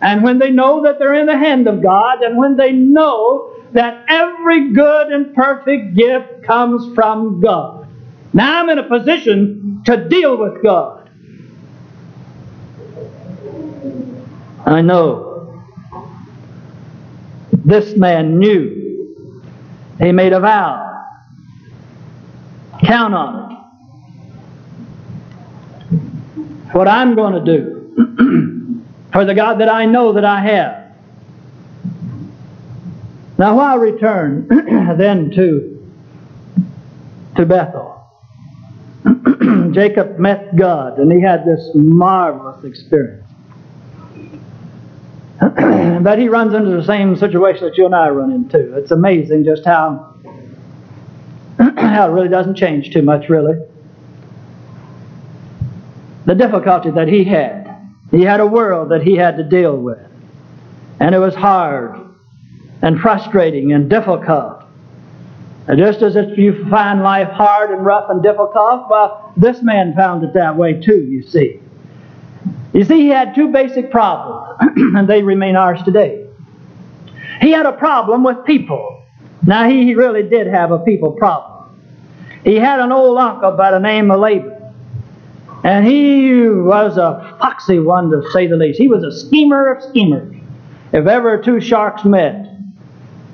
and 0.02 0.24
when 0.24 0.40
they 0.40 0.50
know 0.52 0.84
that 0.84 1.00
they're 1.00 1.14
in 1.14 1.26
the 1.26 1.38
hand 1.38 1.68
of 1.68 1.82
God, 1.82 2.22
and 2.22 2.38
when 2.38 2.58
they 2.58 2.72
know 2.72 3.56
that 3.72 4.06
every 4.08 4.74
good 4.74 5.08
and 5.12 5.34
perfect 5.34 5.96
gift 5.96 6.44
comes 6.44 6.94
from 6.96 7.40
God. 7.40 7.88
Now 8.34 8.62
I'm 8.62 8.70
in 8.70 8.80
a 8.80 8.88
position 8.88 9.82
to 9.86 10.10
deal 10.10 10.38
with 10.38 10.64
God. 10.64 11.10
I 14.66 14.82
know 14.82 15.64
this 17.52 17.96
man 17.96 18.40
knew. 18.40 18.82
He 20.00 20.12
made 20.12 20.34
a 20.34 20.40
vow. 20.40 20.93
Count 22.86 23.14
on 23.14 23.52
it. 23.52 23.54
what 26.74 26.88
I'm 26.88 27.16
going 27.16 27.46
to 27.46 27.58
do 27.58 28.84
for 29.14 29.26
the 29.26 29.36
God 29.36 29.60
that 29.60 29.70
I 29.70 29.86
know 29.86 30.14
that 30.14 30.26
I 30.26 30.42
have. 30.42 30.84
Now, 33.38 33.60
I 33.60 33.76
return 33.76 34.48
then 34.98 35.32
to, 35.32 35.94
to 37.36 37.46
Bethel, 37.46 38.08
Jacob 39.72 40.20
met 40.20 40.56
God 40.56 40.98
and 41.00 41.12
he 41.12 41.22
had 41.22 41.46
this 41.46 41.72
marvelous 41.74 42.64
experience. 42.64 43.28
but 45.40 46.20
he 46.20 46.30
runs 46.30 46.54
into 46.54 46.72
the 46.72 46.84
same 46.86 47.16
situation 47.16 47.66
that 47.66 47.78
you 47.78 47.86
and 47.86 47.96
I 47.96 48.10
run 48.10 48.32
into. 48.32 48.76
It's 48.76 48.92
amazing 48.92 49.44
just 49.44 49.66
how, 49.66 50.13
how 51.78 52.08
it 52.10 52.12
really 52.12 52.30
doesn't 52.30 52.56
change 52.56 52.92
too 52.92 53.02
much, 53.02 53.30
really 53.30 53.56
the 56.26 56.36
difficulty 56.36 56.92
that 56.92 57.08
he 57.08 57.24
had. 57.24 57.70
He 58.12 58.22
had 58.22 58.40
a 58.40 58.48
world 58.48 58.90
that 58.90 59.04
he 59.04 59.16
had 59.16 59.38
to 59.38 59.44
deal 59.44 59.76
with. 59.76 60.00
And 61.00 61.14
it 61.14 61.20
was 61.20 61.36
hard 61.36 62.00
and 62.82 63.00
frustrating 63.00 63.74
and 63.74 63.90
difficult. 63.90 64.64
And 65.68 65.78
just 65.78 66.02
as 66.02 66.16
if 66.16 66.38
you 66.38 66.68
find 66.70 67.02
life 67.02 67.30
hard 67.30 67.72
and 67.72 67.86
rough 67.86 68.10
and 68.10 68.22
difficult, 68.22 68.90
well, 68.90 69.34
this 69.38 69.62
man 69.62 69.96
found 69.96 70.24
it 70.24 70.34
that 70.34 70.56
way 70.56 70.80
too, 70.80 71.02
you 71.02 71.24
see. 71.24 71.60
You 72.74 72.84
see, 72.84 73.02
he 73.02 73.08
had 73.08 73.36
two 73.36 73.50
basic 73.52 73.92
problems, 73.92 74.58
and 74.76 75.08
they 75.08 75.24
remain 75.24 75.56
ours 75.56 75.82
today. 75.84 76.28
He 77.42 77.52
had 77.52 77.66
a 77.66 77.72
problem 77.72 78.24
with 78.24 78.46
people. 78.46 79.04
Now, 79.46 79.70
he 79.70 79.94
really 79.96 80.24
did 80.24 80.48
have 80.48 80.72
a 80.72 80.80
people 80.80 81.12
problem. 81.12 81.53
He 82.44 82.56
had 82.56 82.80
an 82.80 82.92
old 82.92 83.18
uncle 83.18 83.52
by 83.52 83.72
the 83.72 83.80
name 83.80 84.12
of 84.12 84.20
Laban. 84.20 84.52
And 85.64 85.88
he 85.88 86.48
was 86.50 86.98
a 86.98 87.38
foxy 87.40 87.80
one, 87.80 88.12
to 88.12 88.22
say 88.32 88.48
the 88.48 88.58
least. 88.58 88.78
He 88.78 88.90
was 88.90 89.04
a 89.04 89.12
schemer 89.12 89.72
of 89.72 89.84
schemers. 89.84 90.36
If 90.92 91.08
ever 91.08 91.42
two 91.42 91.62
sharks 91.62 92.04
met, 92.04 92.54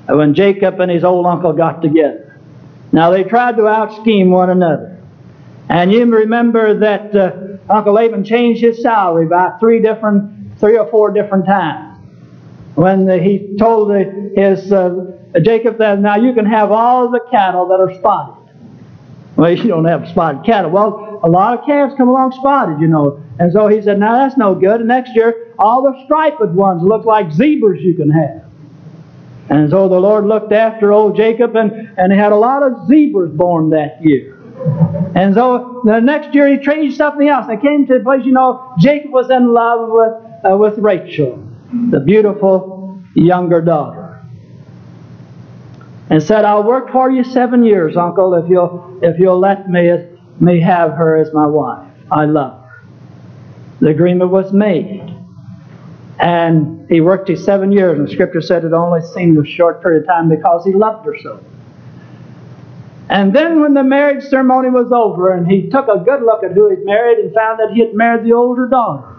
when 0.06 0.34
Jacob 0.34 0.80
and 0.80 0.90
his 0.90 1.04
old 1.04 1.26
uncle 1.26 1.52
got 1.52 1.82
together. 1.82 2.38
Now 2.92 3.10
they 3.10 3.24
tried 3.24 3.56
to 3.56 3.66
out 3.66 4.00
scheme 4.00 4.30
one 4.30 4.50
another. 4.50 4.98
And 5.68 5.92
you 5.92 6.04
remember 6.04 6.78
that 6.78 7.14
uh, 7.14 7.72
Uncle 7.72 7.94
Laban 7.94 8.24
changed 8.24 8.62
his 8.62 8.82
salary 8.82 9.26
about 9.26 9.60
three 9.60 9.80
different, 9.80 10.58
three 10.58 10.76
or 10.76 10.86
four 10.90 11.12
different 11.12 11.46
times. 11.46 11.98
When 12.74 13.06
the, 13.06 13.18
he 13.18 13.56
told 13.56 13.90
the, 13.90 14.32
his 14.34 14.72
uh, 14.72 15.12
Jacob 15.42 15.78
that 15.78 16.00
now 16.00 16.16
you 16.16 16.32
can 16.32 16.46
have 16.46 16.72
all 16.72 17.08
the 17.10 17.20
cattle 17.30 17.68
that 17.68 17.78
are 17.78 17.94
spotted. 17.94 18.39
Well, 19.40 19.50
you 19.50 19.68
don't 19.68 19.86
have 19.86 20.06
spotted 20.06 20.44
cattle. 20.44 20.70
Well, 20.70 21.18
a 21.22 21.28
lot 21.28 21.58
of 21.58 21.64
calves 21.64 21.94
come 21.96 22.08
along 22.08 22.32
spotted, 22.32 22.78
you 22.78 22.86
know. 22.86 23.24
And 23.38 23.50
so 23.50 23.68
he 23.68 23.80
said, 23.80 23.98
now 23.98 24.18
that's 24.18 24.36
no 24.36 24.54
good. 24.54 24.80
And 24.80 24.88
next 24.88 25.14
year, 25.14 25.54
all 25.58 25.82
the 25.82 25.98
striped 26.04 26.42
ones 26.42 26.82
look 26.82 27.06
like 27.06 27.32
zebras 27.32 27.80
you 27.80 27.94
can 27.94 28.10
have. 28.10 28.44
And 29.48 29.70
so 29.70 29.88
the 29.88 29.98
Lord 29.98 30.26
looked 30.26 30.52
after 30.52 30.92
old 30.92 31.16
Jacob, 31.16 31.56
and, 31.56 31.72
and 31.96 32.12
he 32.12 32.18
had 32.18 32.32
a 32.32 32.36
lot 32.36 32.62
of 32.62 32.86
zebras 32.86 33.30
born 33.32 33.70
that 33.70 34.04
year. 34.04 34.36
And 35.14 35.34
so 35.34 35.80
the 35.86 36.00
next 36.00 36.34
year 36.34 36.46
he 36.46 36.62
changed 36.62 36.98
something 36.98 37.26
else. 37.26 37.46
They 37.46 37.56
came 37.56 37.86
to 37.86 37.94
a 37.94 38.00
place, 38.00 38.26
you 38.26 38.32
know, 38.32 38.74
Jacob 38.78 39.10
was 39.10 39.30
in 39.30 39.54
love 39.54 39.88
with, 39.88 40.52
uh, 40.52 40.56
with 40.58 40.76
Rachel, 40.76 41.42
the 41.72 42.00
beautiful 42.00 43.02
younger 43.14 43.62
daughter 43.62 43.99
and 46.10 46.20
said, 46.20 46.44
I'll 46.44 46.64
work 46.64 46.90
for 46.90 47.10
you 47.10 47.22
seven 47.22 47.64
years, 47.64 47.96
uncle, 47.96 48.34
if 48.34 48.50
you'll, 48.50 48.98
if 49.00 49.18
you'll 49.18 49.38
let 49.38 49.70
me, 49.70 49.90
me 50.40 50.60
have 50.60 50.90
her 50.94 51.16
as 51.16 51.32
my 51.32 51.46
wife. 51.46 51.88
I 52.10 52.24
love 52.24 52.64
her. 52.64 52.84
The 53.78 53.88
agreement 53.88 54.30
was 54.30 54.52
made. 54.52 55.16
And 56.18 56.86
he 56.90 57.00
worked 57.00 57.28
his 57.28 57.42
seven 57.44 57.70
years, 57.70 57.96
and 57.96 58.08
the 58.08 58.12
scripture 58.12 58.42
said 58.42 58.64
it 58.64 58.72
only 58.72 59.00
seemed 59.14 59.38
a 59.38 59.48
short 59.48 59.80
period 59.80 60.02
of 60.02 60.08
time 60.08 60.28
because 60.28 60.64
he 60.64 60.72
loved 60.72 61.06
her 61.06 61.16
so. 61.22 61.42
And 63.08 63.34
then 63.34 63.60
when 63.60 63.74
the 63.74 63.84
marriage 63.84 64.24
ceremony 64.24 64.68
was 64.68 64.90
over, 64.92 65.32
and 65.32 65.46
he 65.46 65.70
took 65.70 65.86
a 65.88 65.98
good 65.98 66.22
look 66.22 66.42
at 66.42 66.52
who 66.52 66.70
he'd 66.70 66.84
married 66.84 67.18
and 67.18 67.32
found 67.32 67.60
that 67.60 67.70
he 67.72 67.80
had 67.80 67.94
married 67.94 68.26
the 68.26 68.32
older 68.32 68.66
daughter, 68.66 69.16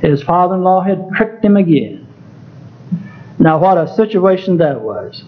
his 0.00 0.22
father 0.22 0.54
in 0.54 0.62
law 0.62 0.80
had 0.80 1.08
tricked 1.14 1.44
him 1.44 1.56
again. 1.56 2.06
Now, 3.38 3.58
what 3.58 3.76
a 3.76 3.94
situation 3.94 4.56
that 4.56 4.80
was. 4.80 5.24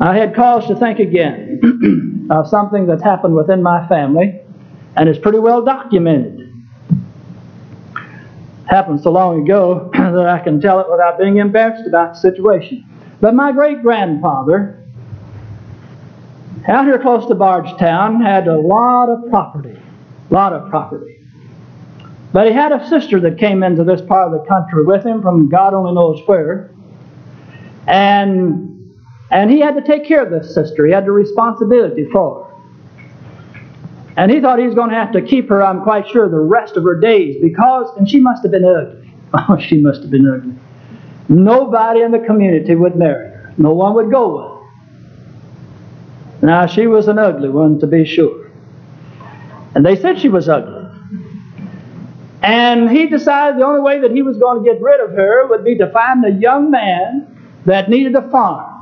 I 0.00 0.14
had 0.16 0.34
cause 0.34 0.66
to 0.68 0.76
think 0.76 0.98
again 0.98 2.26
of 2.30 2.48
something 2.48 2.86
that's 2.86 3.02
happened 3.02 3.34
within 3.34 3.62
my 3.62 3.86
family, 3.88 4.40
and 4.94 5.08
it's 5.08 5.18
pretty 5.18 5.38
well 5.38 5.62
documented. 5.62 6.52
Happened 8.66 9.00
so 9.02 9.10
long 9.10 9.42
ago 9.42 9.90
that 9.94 10.28
I 10.28 10.38
can 10.40 10.60
tell 10.60 10.80
it 10.80 10.90
without 10.90 11.18
being 11.18 11.38
embarrassed 11.38 11.86
about 11.86 12.14
the 12.14 12.20
situation. 12.20 12.84
But 13.20 13.34
my 13.34 13.52
great 13.52 13.80
grandfather, 13.80 14.84
out 16.68 16.84
here 16.84 16.98
close 16.98 17.26
to 17.28 17.34
Bardstown, 17.34 18.20
had 18.20 18.48
a 18.48 18.58
lot 18.58 19.08
of 19.08 19.30
property. 19.30 19.80
A 20.30 20.34
lot 20.34 20.52
of 20.52 20.68
property. 20.68 21.20
But 22.32 22.48
he 22.48 22.52
had 22.52 22.72
a 22.72 22.86
sister 22.88 23.18
that 23.20 23.38
came 23.38 23.62
into 23.62 23.82
this 23.82 24.02
part 24.02 24.30
of 24.30 24.38
the 24.38 24.46
country 24.46 24.84
with 24.84 25.06
him 25.06 25.22
from 25.22 25.48
God 25.48 25.72
only 25.72 25.94
knows 25.94 26.20
where. 26.26 26.74
And 27.86 28.75
and 29.30 29.50
he 29.50 29.60
had 29.60 29.74
to 29.74 29.82
take 29.82 30.06
care 30.06 30.22
of 30.24 30.30
this 30.30 30.54
sister. 30.54 30.86
He 30.86 30.92
had 30.92 31.04
the 31.04 31.10
responsibility 31.10 32.06
for 32.10 32.44
her. 32.44 32.46
And 34.16 34.30
he 34.30 34.40
thought 34.40 34.58
he 34.58 34.64
was 34.66 34.74
going 34.74 34.90
to 34.90 34.96
have 34.96 35.12
to 35.12 35.20
keep 35.20 35.48
her, 35.48 35.62
I'm 35.62 35.82
quite 35.82 36.08
sure, 36.08 36.28
the 36.28 36.38
rest 36.38 36.76
of 36.76 36.84
her 36.84 36.98
days 36.98 37.36
because, 37.40 37.94
and 37.98 38.08
she 38.08 38.20
must 38.20 38.42
have 38.42 38.52
been 38.52 38.64
ugly. 38.64 39.02
Oh, 39.34 39.58
she 39.58 39.82
must 39.82 40.02
have 40.02 40.10
been 40.10 40.26
ugly. 40.26 40.54
Nobody 41.28 42.00
in 42.00 42.12
the 42.12 42.20
community 42.20 42.74
would 42.74 42.96
marry 42.96 43.28
her. 43.28 43.52
No 43.58 43.74
one 43.74 43.92
would 43.94 44.10
go 44.10 44.36
with 44.36 44.44
her. 46.40 46.46
Now, 46.46 46.66
she 46.66 46.86
was 46.86 47.08
an 47.08 47.18
ugly 47.18 47.48
one, 47.48 47.80
to 47.80 47.86
be 47.86 48.04
sure. 48.06 48.50
And 49.74 49.84
they 49.84 49.96
said 49.96 50.20
she 50.20 50.28
was 50.28 50.48
ugly. 50.48 50.88
And 52.42 52.88
he 52.88 53.08
decided 53.08 53.60
the 53.60 53.66
only 53.66 53.80
way 53.80 53.98
that 54.00 54.12
he 54.12 54.22
was 54.22 54.38
going 54.38 54.64
to 54.64 54.72
get 54.72 54.80
rid 54.80 55.00
of 55.00 55.10
her 55.10 55.48
would 55.48 55.64
be 55.64 55.76
to 55.78 55.90
find 55.90 56.24
a 56.24 56.30
young 56.30 56.70
man 56.70 57.26
that 57.66 57.90
needed 57.90 58.14
a 58.14 58.30
farm 58.30 58.75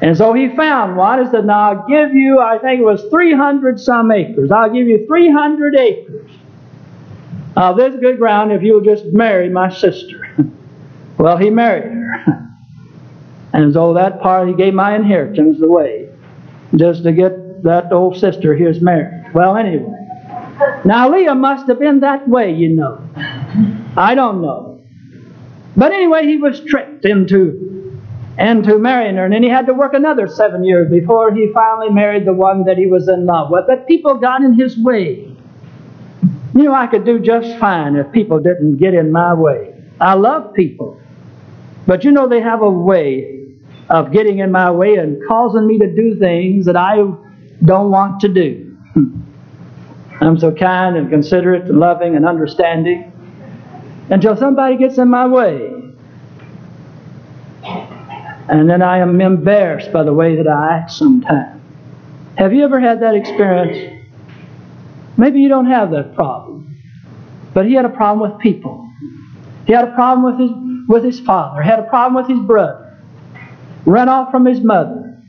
And 0.00 0.16
so 0.16 0.32
he 0.32 0.54
found 0.56 0.96
one. 0.96 1.24
He 1.24 1.30
said, 1.30 1.46
Now 1.46 1.72
I'll 1.72 1.86
give 1.88 2.14
you, 2.14 2.40
I 2.40 2.58
think 2.58 2.80
it 2.80 2.84
was 2.84 3.02
300 3.10 3.80
some 3.80 4.10
acres. 4.10 4.50
I'll 4.50 4.72
give 4.72 4.86
you 4.86 5.06
300 5.06 5.76
acres 5.76 6.30
of 7.56 7.76
this 7.76 7.94
good 8.00 8.18
ground 8.18 8.52
if 8.52 8.62
you'll 8.62 8.80
just 8.80 9.06
marry 9.06 9.48
my 9.48 9.72
sister. 9.72 10.36
well, 11.18 11.36
he 11.36 11.50
married 11.50 11.92
her. 11.92 12.50
and 13.52 13.72
so 13.72 13.94
that 13.94 14.20
part, 14.20 14.48
he 14.48 14.54
gave 14.54 14.74
my 14.74 14.96
inheritance 14.96 15.62
away 15.62 16.08
just 16.76 17.04
to 17.04 17.12
get 17.12 17.62
that 17.62 17.92
old 17.92 18.16
sister 18.18 18.54
here's 18.54 18.80
married. 18.80 19.32
Well, 19.32 19.56
anyway. 19.56 19.92
Now, 20.84 21.10
Leah 21.10 21.34
must 21.34 21.66
have 21.68 21.78
been 21.78 22.00
that 22.00 22.28
way, 22.28 22.52
you 22.52 22.68
know. 22.70 23.00
I 23.96 24.14
don't 24.14 24.42
know. 24.42 24.82
But 25.76 25.92
anyway, 25.92 26.26
he 26.26 26.36
was 26.36 26.60
tricked 26.60 27.04
into, 27.04 27.83
into 28.38 28.78
marrying 28.78 29.16
her, 29.16 29.24
and 29.24 29.32
then 29.32 29.42
he 29.42 29.48
had 29.48 29.66
to 29.66 29.74
work 29.74 29.94
another 29.94 30.26
seven 30.26 30.64
years 30.64 30.90
before 30.90 31.32
he 31.32 31.52
finally 31.52 31.90
married 31.90 32.26
the 32.26 32.32
one 32.32 32.64
that 32.64 32.76
he 32.76 32.86
was 32.86 33.08
in 33.08 33.26
love 33.26 33.50
with. 33.50 33.64
But 33.66 33.86
people 33.86 34.14
got 34.14 34.42
in 34.42 34.54
his 34.54 34.76
way. 34.78 35.30
You 36.54 36.62
know, 36.62 36.74
I 36.74 36.86
could 36.86 37.04
do 37.04 37.18
just 37.18 37.58
fine 37.58 37.96
if 37.96 38.10
people 38.12 38.40
didn't 38.40 38.76
get 38.76 38.94
in 38.94 39.12
my 39.12 39.34
way. 39.34 39.74
I 40.00 40.14
love 40.14 40.54
people. 40.54 41.00
But 41.86 42.04
you 42.04 42.10
know, 42.10 42.28
they 42.28 42.40
have 42.40 42.62
a 42.62 42.70
way 42.70 43.46
of 43.90 44.12
getting 44.12 44.38
in 44.38 44.50
my 44.50 44.70
way 44.70 44.96
and 44.96 45.20
causing 45.28 45.66
me 45.66 45.78
to 45.78 45.94
do 45.94 46.18
things 46.18 46.66
that 46.66 46.76
I 46.76 46.96
don't 47.64 47.90
want 47.90 48.20
to 48.20 48.28
do. 48.28 48.76
Hmm. 48.94 49.20
I'm 50.20 50.38
so 50.38 50.52
kind 50.52 50.96
and 50.96 51.10
considerate 51.10 51.64
and 51.64 51.78
loving 51.78 52.16
and 52.16 52.26
understanding 52.26 53.12
until 54.10 54.36
somebody 54.36 54.76
gets 54.76 54.98
in 54.98 55.08
my 55.08 55.26
way. 55.26 55.83
And 58.48 58.68
then 58.68 58.82
I 58.82 58.98
am 58.98 59.20
embarrassed 59.20 59.92
by 59.92 60.02
the 60.02 60.12
way 60.12 60.36
that 60.36 60.46
I 60.46 60.78
act 60.78 60.90
sometimes. 60.90 61.60
Have 62.36 62.52
you 62.52 62.64
ever 62.64 62.80
had 62.80 63.00
that 63.00 63.14
experience? 63.14 64.02
Maybe 65.16 65.40
you 65.40 65.48
don't 65.48 65.66
have 65.66 65.90
that 65.92 66.14
problem. 66.14 66.76
But 67.54 67.66
he 67.66 67.74
had 67.74 67.84
a 67.84 67.90
problem 67.90 68.30
with 68.30 68.40
people. 68.40 68.90
He 69.66 69.72
had 69.72 69.88
a 69.88 69.94
problem 69.94 70.24
with 70.24 70.40
his, 70.40 70.88
with 70.88 71.04
his 71.04 71.20
father, 71.20 71.62
he 71.62 71.68
had 71.68 71.78
a 71.78 71.88
problem 71.88 72.22
with 72.22 72.28
his 72.28 72.44
brother, 72.44 72.98
ran 73.86 74.08
off 74.08 74.30
from 74.30 74.44
his 74.44 74.60
mother, 74.60 75.22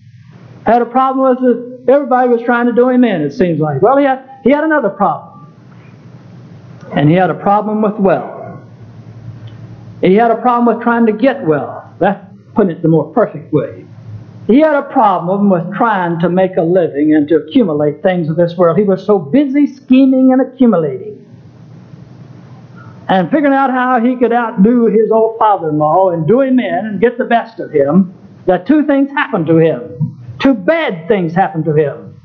had 0.66 0.82
a 0.82 0.86
problem 0.86 1.30
with 1.30 1.40
the, 1.40 1.94
everybody 1.94 2.28
was 2.28 2.42
trying 2.42 2.66
to 2.66 2.74
do 2.74 2.90
him 2.90 3.04
in, 3.06 3.22
it 3.22 3.32
seems 3.32 3.60
like. 3.60 3.82
Well, 3.82 3.98
he 3.98 4.04
had, 4.04 4.28
he 4.44 4.50
had 4.50 4.64
another 4.64 4.90
problem. 4.90 5.56
And 6.94 7.10
he 7.10 7.16
had 7.16 7.30
a 7.30 7.36
problem 7.36 7.82
with 7.82 7.96
wealth. 7.96 8.60
He 10.02 10.16
had 10.16 10.32
a 10.32 10.36
problem 10.36 10.76
with 10.76 10.84
trying 10.84 11.06
to 11.06 11.14
get 11.14 11.46
wealth. 11.46 11.86
That's 12.00 12.35
putting 12.56 12.72
it 12.72 12.82
the 12.82 12.88
more 12.88 13.12
perfect 13.14 13.54
way. 13.54 13.86
He 14.48 14.60
had 14.60 14.76
a 14.76 14.84
problem 14.84 15.50
with 15.50 15.74
trying 15.76 16.20
to 16.20 16.30
make 16.30 16.56
a 16.58 16.62
living 16.62 17.16
and 17.16 17.28
to 17.30 17.38
accumulate 17.38 18.04
things 18.04 18.30
of 18.30 18.36
this 18.36 18.56
world. 18.56 18.78
He 18.78 18.84
was 18.84 19.06
so 19.06 19.18
busy 19.18 19.66
scheming 19.66 20.32
and 20.32 20.42
accumulating 20.42 21.26
and 23.08 23.30
figuring 23.30 23.54
out 23.54 23.72
how 23.72 24.00
he 24.00 24.16
could 24.16 24.34
outdo 24.34 24.86
his 24.86 25.12
old 25.12 25.38
father 25.38 25.70
in 25.70 25.78
law 25.78 26.12
and 26.12 26.28
do 26.28 26.42
him 26.42 26.60
in 26.60 26.86
and 26.86 27.00
get 27.00 27.18
the 27.18 27.26
best 27.26 27.60
of 27.60 27.72
him 27.72 28.14
that 28.46 28.66
two 28.68 28.86
things 28.86 29.10
happened 29.12 29.48
to 29.48 29.58
him. 29.58 30.20
Two 30.40 30.54
bad 30.54 31.08
things 31.08 31.34
happened 31.34 31.66
to 31.66 31.74
him. 31.74 32.20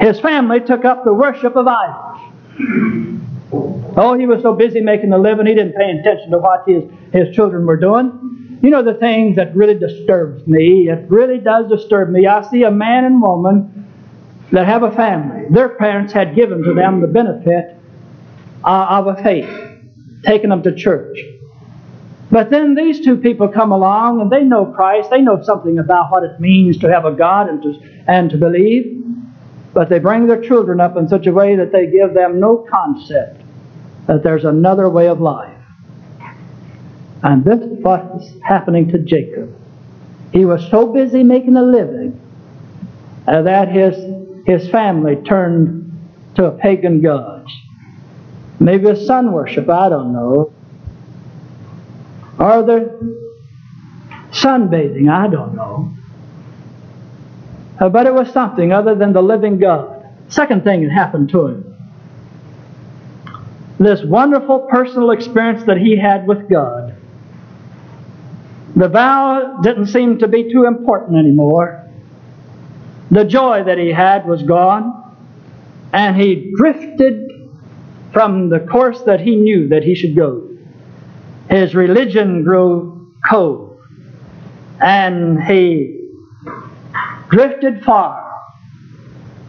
His 0.00 0.18
family 0.20 0.60
took 0.60 0.84
up 0.84 1.04
the 1.04 1.12
worship 1.12 1.56
of 1.56 1.66
idols. 1.66 3.22
Oh, 3.96 4.14
he 4.18 4.26
was 4.26 4.42
so 4.42 4.54
busy 4.54 4.80
making 4.80 5.12
a 5.12 5.18
living, 5.18 5.46
he 5.46 5.54
didn't 5.54 5.74
pay 5.74 5.90
attention 5.90 6.30
to 6.30 6.38
what 6.38 6.64
his, 6.66 6.84
his 7.12 7.34
children 7.34 7.66
were 7.66 7.76
doing. 7.76 8.27
You 8.60 8.70
know 8.70 8.82
the 8.82 8.94
thing 8.94 9.34
that 9.36 9.54
really 9.54 9.78
disturbs 9.78 10.46
me? 10.46 10.88
It 10.88 11.08
really 11.10 11.38
does 11.38 11.70
disturb 11.70 12.10
me. 12.10 12.26
I 12.26 12.48
see 12.50 12.64
a 12.64 12.70
man 12.70 13.04
and 13.04 13.22
woman 13.22 13.86
that 14.50 14.66
have 14.66 14.82
a 14.82 14.90
family. 14.90 15.46
Their 15.50 15.70
parents 15.70 16.12
had 16.12 16.34
given 16.34 16.62
to 16.64 16.74
them 16.74 17.00
the 17.00 17.06
benefit 17.06 17.76
uh, 18.64 18.86
of 18.90 19.06
a 19.06 19.22
faith, 19.22 19.48
taking 20.24 20.50
them 20.50 20.62
to 20.64 20.74
church. 20.74 21.18
But 22.30 22.50
then 22.50 22.74
these 22.74 23.04
two 23.04 23.16
people 23.16 23.48
come 23.48 23.72
along 23.72 24.20
and 24.20 24.30
they 24.30 24.42
know 24.42 24.66
Christ. 24.66 25.10
They 25.10 25.22
know 25.22 25.42
something 25.42 25.78
about 25.78 26.10
what 26.10 26.24
it 26.24 26.40
means 26.40 26.78
to 26.78 26.92
have 26.92 27.04
a 27.04 27.12
God 27.12 27.48
and 27.48 27.62
to, 27.62 27.80
and 28.06 28.28
to 28.30 28.36
believe. 28.36 29.04
But 29.72 29.88
they 29.88 29.98
bring 29.98 30.26
their 30.26 30.42
children 30.42 30.80
up 30.80 30.96
in 30.96 31.08
such 31.08 31.26
a 31.26 31.32
way 31.32 31.56
that 31.56 31.72
they 31.72 31.86
give 31.86 32.12
them 32.12 32.40
no 32.40 32.66
concept 32.68 33.40
that 34.06 34.22
there's 34.22 34.44
another 34.44 34.88
way 34.88 35.06
of 35.08 35.20
life. 35.20 35.57
And 37.22 37.44
this 37.44 37.60
is 37.60 37.78
what's 37.82 38.30
happening 38.42 38.88
to 38.92 38.98
Jacob. 38.98 39.54
He 40.32 40.44
was 40.44 40.68
so 40.70 40.92
busy 40.92 41.22
making 41.22 41.56
a 41.56 41.62
living 41.62 42.20
uh, 43.26 43.42
that 43.42 43.68
his, 43.68 43.96
his 44.46 44.68
family 44.70 45.16
turned 45.16 45.84
to 46.36 46.46
a 46.46 46.50
pagan 46.52 47.00
gods. 47.00 47.50
Maybe 48.60 48.88
a 48.88 48.96
sun 48.96 49.32
worship, 49.32 49.68
I 49.68 49.88
don't 49.88 50.12
know. 50.12 50.52
Or 52.38 52.62
the 52.62 53.16
sunbathing, 54.30 55.10
I 55.10 55.28
don't 55.28 55.54
know. 55.54 55.92
Uh, 57.80 57.88
but 57.88 58.06
it 58.06 58.14
was 58.14 58.30
something 58.32 58.72
other 58.72 58.94
than 58.94 59.12
the 59.12 59.22
living 59.22 59.58
God. 59.58 60.06
Second 60.28 60.64
thing 60.64 60.84
that 60.84 60.92
happened 60.92 61.30
to 61.30 61.46
him 61.46 61.68
this 63.78 64.02
wonderful 64.02 64.66
personal 64.70 65.12
experience 65.12 65.64
that 65.66 65.78
he 65.78 65.96
had 65.96 66.26
with 66.26 66.48
God. 66.50 66.97
The 68.78 68.88
vow 68.88 69.58
didn't 69.60 69.86
seem 69.86 70.20
to 70.20 70.28
be 70.28 70.52
too 70.52 70.64
important 70.64 71.18
anymore. 71.18 71.84
The 73.10 73.24
joy 73.24 73.64
that 73.64 73.76
he 73.76 73.90
had 73.90 74.24
was 74.24 74.44
gone, 74.44 75.16
and 75.92 76.16
he 76.16 76.52
drifted 76.56 77.28
from 78.12 78.50
the 78.50 78.60
course 78.60 79.02
that 79.02 79.20
he 79.20 79.34
knew 79.34 79.66
that 79.70 79.82
he 79.82 79.96
should 79.96 80.14
go. 80.14 80.48
His 81.50 81.74
religion 81.74 82.44
grew 82.44 83.12
cold, 83.28 83.80
and 84.80 85.42
he 85.42 86.10
drifted 87.30 87.84
far 87.84 88.32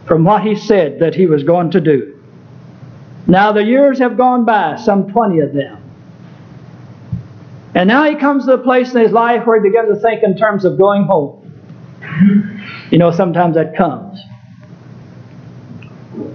from 0.06 0.24
what 0.24 0.42
he 0.42 0.56
said 0.56 0.98
that 0.98 1.14
he 1.14 1.26
was 1.26 1.44
going 1.44 1.70
to 1.70 1.80
do. 1.80 2.20
Now 3.28 3.52
the 3.52 3.62
years 3.62 4.00
have 4.00 4.16
gone 4.16 4.44
by, 4.44 4.74
some 4.74 5.12
20 5.12 5.38
of 5.38 5.52
them. 5.52 5.79
And 7.74 7.88
now 7.88 8.08
he 8.08 8.16
comes 8.16 8.46
to 8.46 8.52
a 8.54 8.58
place 8.58 8.94
in 8.94 9.00
his 9.00 9.12
life 9.12 9.46
where 9.46 9.62
he 9.62 9.68
begins 9.68 9.94
to 9.94 10.00
think 10.00 10.22
in 10.22 10.36
terms 10.36 10.64
of 10.64 10.76
going 10.78 11.04
home. 11.04 11.46
You 12.90 12.98
know, 12.98 13.10
sometimes 13.10 13.54
that 13.54 13.76
comes. 13.76 14.20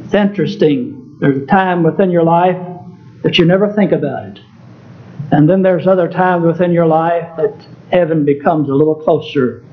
It's 0.05 0.13
interesting. 0.13 1.17
There's 1.19 1.43
a 1.43 1.45
time 1.45 1.83
within 1.83 2.11
your 2.11 2.23
life 2.23 2.57
that 3.23 3.37
you 3.37 3.45
never 3.45 3.73
think 3.73 3.91
about 3.91 4.27
it. 4.27 4.39
And 5.31 5.49
then 5.49 5.61
there's 5.61 5.87
other 5.87 6.07
times 6.07 6.45
within 6.45 6.71
your 6.71 6.85
life 6.85 7.35
that 7.37 7.67
heaven 7.91 8.23
becomes 8.23 8.69
a 8.69 8.73
little 8.73 8.95
closer 8.95 9.65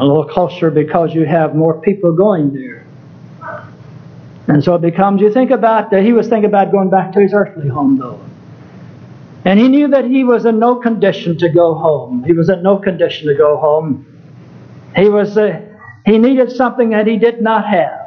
a 0.00 0.04
little 0.04 0.24
closer 0.24 0.70
because 0.70 1.14
you 1.14 1.24
have 1.26 1.54
more 1.54 1.80
people 1.80 2.12
going 2.12 2.52
there. 2.52 2.86
And 4.46 4.62
so 4.62 4.74
it 4.74 4.82
becomes, 4.82 5.20
you 5.20 5.32
think 5.32 5.50
about, 5.50 5.90
that 5.90 6.02
he 6.02 6.12
was 6.12 6.28
thinking 6.28 6.46
about 6.46 6.70
going 6.70 6.90
back 6.90 7.12
to 7.12 7.20
his 7.20 7.32
earthly 7.32 7.68
home 7.68 7.96
though. 7.96 8.20
And 9.44 9.60
he 9.60 9.68
knew 9.68 9.88
that 9.88 10.06
he 10.06 10.24
was 10.24 10.46
in 10.46 10.58
no 10.58 10.76
condition 10.76 11.36
to 11.38 11.48
go 11.50 11.74
home. 11.74 12.24
He 12.24 12.32
was 12.32 12.48
in 12.48 12.62
no 12.62 12.78
condition 12.78 13.28
to 13.28 13.34
go 13.34 13.58
home. 13.58 14.06
He 14.96 15.08
was, 15.08 15.36
uh, 15.36 15.60
he 16.06 16.18
needed 16.18 16.50
something 16.50 16.90
that 16.90 17.06
he 17.06 17.18
did 17.18 17.42
not 17.42 17.66
have. 17.66 18.00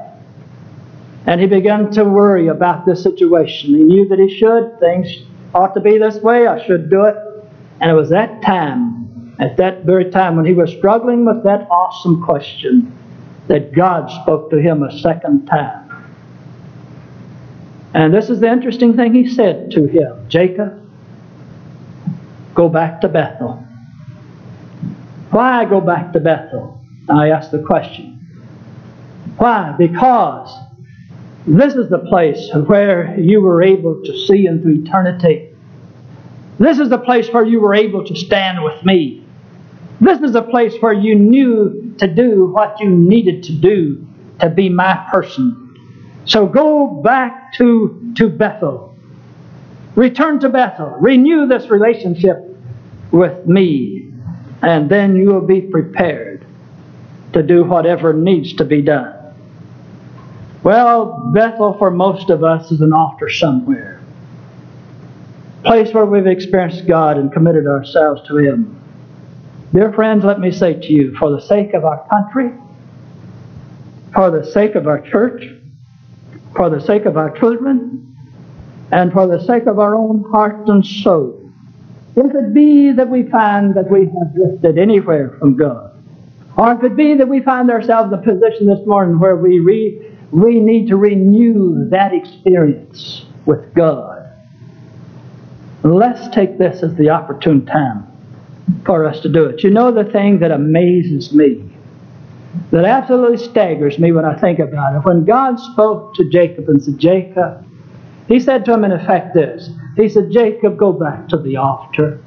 And 1.28 1.39
he 1.39 1.47
began 1.47 1.91
to 1.91 2.06
worry 2.06 2.47
about 2.47 2.86
this 2.86 3.04
situation. 3.04 3.76
He 3.76 3.84
knew 3.84 4.08
that 4.08 4.17
he 4.17 4.36
should. 4.36 4.80
Things 4.80 5.08
ought 5.54 5.73
to 5.76 5.82
be 5.82 5.97
this 5.97 6.15
way. 6.17 6.47
I 6.47 6.65
should 6.65 6.89
do 6.89 7.04
it. 7.04 7.15
And 7.80 7.91
it 7.91 7.93
was 7.93 8.10
that 8.10 8.41
time 8.41 9.36
at 9.39 9.58
that 9.58 9.84
very 9.84 10.10
time 10.10 10.36
when 10.36 10.45
he 10.45 10.54
was 10.54 10.71
struggling 10.71 11.26
with 11.26 11.43
that 11.43 11.67
awesome 11.69 12.23
question 12.23 12.91
that 13.47 13.73
God 13.73 14.10
spoke 14.23 14.50
to 14.50 14.58
him 14.58 14.82
a 14.82 14.97
second 15.00 15.45
time. 15.45 15.84
And 17.93 18.13
this 18.13 18.30
is 18.30 18.39
the 18.39 18.47
interesting 18.47 18.95
thing 18.95 19.13
he 19.13 19.30
said 19.30 19.71
to 19.71 19.86
him 19.86 20.28
Jacob, 20.30 20.87
go 22.57 22.67
back 22.67 22.99
to 23.01 23.07
Bethel. 23.07 23.63
Why 25.29 25.63
go 25.65 25.79
back 25.79 26.11
to 26.13 26.19
Bethel? 26.19 26.81
I 27.07 27.29
ask 27.29 27.51
the 27.51 27.61
question. 27.61 28.15
Why? 29.37 29.75
Because 29.77 30.49
this 31.45 31.75
is 31.75 31.87
the 31.89 31.99
place 31.99 32.49
where 32.65 33.17
you 33.19 33.41
were 33.41 33.61
able 33.61 34.01
to 34.03 34.25
see 34.25 34.47
into 34.47 34.69
eternity. 34.69 35.53
This 36.57 36.79
is 36.79 36.89
the 36.89 36.97
place 36.97 37.29
where 37.29 37.45
you 37.45 37.61
were 37.61 37.75
able 37.75 38.03
to 38.03 38.15
stand 38.15 38.63
with 38.63 38.83
me. 38.83 39.23
This 40.01 40.19
is 40.21 40.33
a 40.33 40.41
place 40.41 40.73
where 40.79 40.93
you 40.93 41.13
knew 41.13 41.93
to 41.99 42.07
do 42.07 42.47
what 42.47 42.79
you 42.79 42.89
needed 42.89 43.43
to 43.43 43.53
do 43.53 44.07
to 44.41 44.49
be 44.49 44.67
my 44.67 45.07
person. 45.11 46.23
So 46.25 46.47
go 46.47 47.01
back 47.03 47.53
to, 47.57 48.13
to 48.17 48.29
Bethel. 48.29 48.96
Return 49.97 50.39
to 50.41 50.49
Bethel. 50.49 50.95
Renew 50.99 51.47
this 51.47 51.71
relationship 51.71 52.38
with 53.12 53.47
me. 53.47 54.13
And 54.62 54.88
then 54.89 55.15
you 55.15 55.33
will 55.33 55.45
be 55.45 55.60
prepared 55.60 56.45
to 57.33 57.41
do 57.41 57.63
whatever 57.63 58.13
needs 58.13 58.53
to 58.57 58.63
be 58.63 58.83
done. 58.83 59.15
Well, 60.62 61.31
Bethel 61.33 61.75
for 61.79 61.89
most 61.89 62.29
of 62.29 62.43
us 62.43 62.71
is 62.71 62.81
an 62.81 62.93
altar 62.93 63.27
somewhere. 63.27 63.99
Place 65.63 65.91
where 65.91 66.05
we've 66.05 66.27
experienced 66.27 66.86
God 66.86 67.17
and 67.17 67.33
committed 67.33 67.65
ourselves 67.65 68.21
to 68.27 68.38
Him. 68.38 68.79
Dear 69.73 69.91
friends, 69.93 70.23
let 70.23 70.39
me 70.39 70.51
say 70.51 70.75
to 70.75 70.93
you, 70.93 71.15
for 71.17 71.31
the 71.31 71.41
sake 71.41 71.73
of 71.73 71.83
our 71.83 72.07
country, 72.07 72.51
for 74.13 74.29
the 74.29 74.45
sake 74.45 74.75
of 74.75 74.86
our 74.86 75.01
church, 75.01 75.43
for 76.55 76.69
the 76.69 76.81
sake 76.81 77.05
of 77.05 77.17
our 77.17 77.36
children, 77.36 78.06
and 78.91 79.12
for 79.12 79.28
the 79.28 79.43
sake 79.45 79.65
of 79.65 79.80
our 79.80 79.95
own 79.95 80.23
heart 80.32 80.67
and 80.67 80.86
soul, 80.86 81.43
if 82.15 82.34
it 82.34 82.54
be 82.54 82.91
that 82.93 83.10
we 83.10 83.23
find 83.23 83.76
that 83.76 83.89
we 83.91 84.06
have 84.06 84.34
drifted 84.34 84.78
anywhere 84.78 85.36
from 85.39 85.56
God, 85.56 85.93
or 86.58 86.73
if 86.73 86.84
it 86.84 86.95
be 86.95 87.13
that 87.15 87.28
we 87.28 87.41
find 87.41 87.69
ourselves 87.69 88.12
in 88.12 88.19
a 88.19 88.21
position 88.21 88.65
this 88.65 88.86
morning 88.88 89.19
where 89.19 89.36
we, 89.36 89.60
re, 89.60 90.15
we 90.32 90.60
need 90.60 90.88
to 90.88 90.97
renew 90.97 91.88
that 91.89 92.13
experience 92.13 93.26
with 93.45 93.73
God, 93.76 94.28
let's 95.84 96.34
take 96.34 96.58
this 96.58 96.82
as 96.82 96.95
the 96.95 97.10
opportune 97.10 97.65
time 97.65 98.08
for 98.86 99.06
us 99.06 99.19
to 99.21 99.30
do 99.30 99.45
it. 99.45 99.63
You 99.63 99.69
know 99.69 99.91
the 99.91 100.06
thing 100.06 100.39
that 100.39 100.52
amazes 100.52 101.34
me, 101.34 101.69
that 102.71 102.86
absolutely 102.86 103.38
staggers 103.38 104.00
me 104.00 104.12
when 104.12 104.26
I 104.26 104.39
think 104.39 104.60
about 104.60 104.95
it? 104.95 105.06
When 105.06 105.23
God 105.23 105.60
spoke 105.60 106.15
to 106.15 106.28
Jacob 106.32 106.67
and 106.67 106.82
said, 106.82 106.97
Jacob, 106.97 107.66
he 108.27 108.39
said 108.39 108.65
to 108.65 108.73
him 108.73 108.83
in 108.83 108.91
effect 108.91 109.33
this 109.33 109.69
He 109.95 110.09
said, 110.09 110.31
Jacob, 110.31 110.77
go 110.77 110.91
back 110.91 111.29
to 111.29 111.37
the 111.37 111.57
altar. 111.57 112.21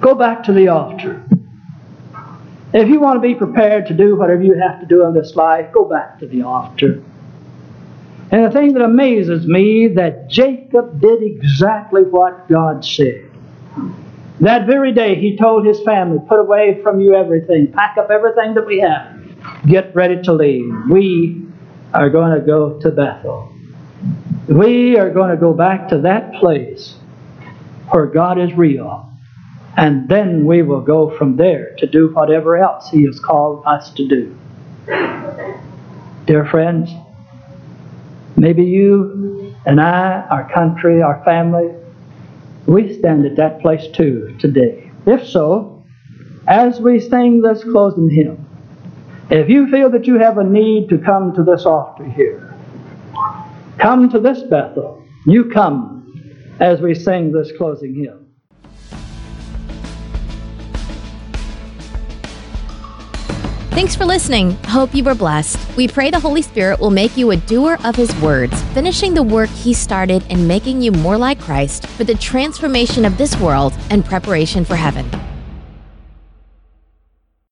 Go 0.00 0.14
back 0.14 0.44
to 0.44 0.52
the 0.52 0.68
altar. 0.68 1.22
If 2.72 2.88
you 2.88 3.00
want 3.00 3.16
to 3.16 3.20
be 3.20 3.34
prepared 3.34 3.86
to 3.88 3.94
do 3.94 4.16
whatever 4.16 4.42
you 4.42 4.54
have 4.54 4.80
to 4.80 4.86
do 4.86 5.04
in 5.04 5.12
this 5.12 5.34
life, 5.34 5.72
go 5.72 5.84
back 5.84 6.20
to 6.20 6.26
the 6.26 6.42
altar. 6.42 7.02
And 8.30 8.44
the 8.44 8.50
thing 8.52 8.74
that 8.74 8.82
amazes 8.82 9.44
me 9.46 9.88
that 9.88 10.30
Jacob 10.30 11.00
did 11.00 11.22
exactly 11.22 12.02
what 12.02 12.48
God 12.48 12.84
said. 12.84 13.28
That 14.38 14.66
very 14.66 14.92
day 14.92 15.16
he 15.16 15.36
told 15.36 15.66
his 15.66 15.80
family, 15.82 16.18
put 16.28 16.38
away 16.38 16.80
from 16.82 17.00
you 17.00 17.14
everything, 17.14 17.72
pack 17.72 17.98
up 17.98 18.08
everything 18.08 18.54
that 18.54 18.64
we 18.64 18.78
have, 18.78 19.66
get 19.66 19.94
ready 19.94 20.22
to 20.22 20.32
leave. 20.32 20.72
We 20.88 21.44
are 21.92 22.08
going 22.08 22.38
to 22.38 22.46
go 22.46 22.78
to 22.78 22.90
Bethel. 22.90 23.49
We 24.48 24.98
are 24.98 25.10
going 25.10 25.30
to 25.30 25.36
go 25.36 25.52
back 25.52 25.88
to 25.88 25.98
that 26.02 26.34
place 26.34 26.96
where 27.90 28.06
God 28.06 28.40
is 28.40 28.52
real. 28.54 29.08
And 29.76 30.08
then 30.08 30.44
we 30.44 30.62
will 30.62 30.80
go 30.80 31.16
from 31.16 31.36
there 31.36 31.74
to 31.78 31.86
do 31.86 32.08
whatever 32.12 32.56
else 32.56 32.90
He 32.90 33.04
has 33.04 33.20
called 33.20 33.62
us 33.66 33.90
to 33.94 34.08
do. 34.08 34.36
Dear 36.26 36.46
friends, 36.46 36.90
maybe 38.36 38.64
you 38.64 39.54
and 39.66 39.80
I, 39.80 40.26
our 40.30 40.50
country, 40.52 41.02
our 41.02 41.22
family, 41.24 41.74
we 42.66 42.98
stand 42.98 43.26
at 43.26 43.36
that 43.36 43.60
place 43.60 43.86
too 43.94 44.36
today. 44.38 44.90
If 45.06 45.26
so, 45.26 45.84
as 46.46 46.80
we 46.80 47.00
sing 47.00 47.42
this 47.42 47.62
closing 47.62 48.10
hymn, 48.10 48.46
if 49.30 49.48
you 49.48 49.68
feel 49.70 49.90
that 49.90 50.06
you 50.06 50.18
have 50.18 50.38
a 50.38 50.44
need 50.44 50.88
to 50.88 50.98
come 50.98 51.34
to 51.34 51.44
this 51.44 51.64
altar 51.64 52.04
here, 52.04 52.49
Come 53.80 54.10
to 54.10 54.20
this 54.20 54.42
Bethel. 54.42 55.02
You 55.24 55.48
come 55.48 56.56
as 56.60 56.80
we 56.82 56.94
sing 56.94 57.32
this 57.32 57.50
closing 57.56 57.94
hymn. 57.94 58.26
Thanks 63.70 63.96
for 63.96 64.04
listening. 64.04 64.52
Hope 64.64 64.94
you 64.94 65.02
were 65.02 65.14
blessed. 65.14 65.58
We 65.76 65.88
pray 65.88 66.10
the 66.10 66.20
Holy 66.20 66.42
Spirit 66.42 66.78
will 66.78 66.90
make 66.90 67.16
you 67.16 67.30
a 67.30 67.36
doer 67.36 67.78
of 67.82 67.96
His 67.96 68.14
words, 68.16 68.60
finishing 68.74 69.14
the 69.14 69.22
work 69.22 69.48
He 69.48 69.72
started 69.72 70.22
and 70.28 70.46
making 70.46 70.82
you 70.82 70.92
more 70.92 71.16
like 71.16 71.40
Christ 71.40 71.86
for 71.86 72.04
the 72.04 72.14
transformation 72.14 73.06
of 73.06 73.16
this 73.16 73.34
world 73.40 73.72
and 73.88 74.04
preparation 74.04 74.66
for 74.66 74.76
heaven. 74.76 75.08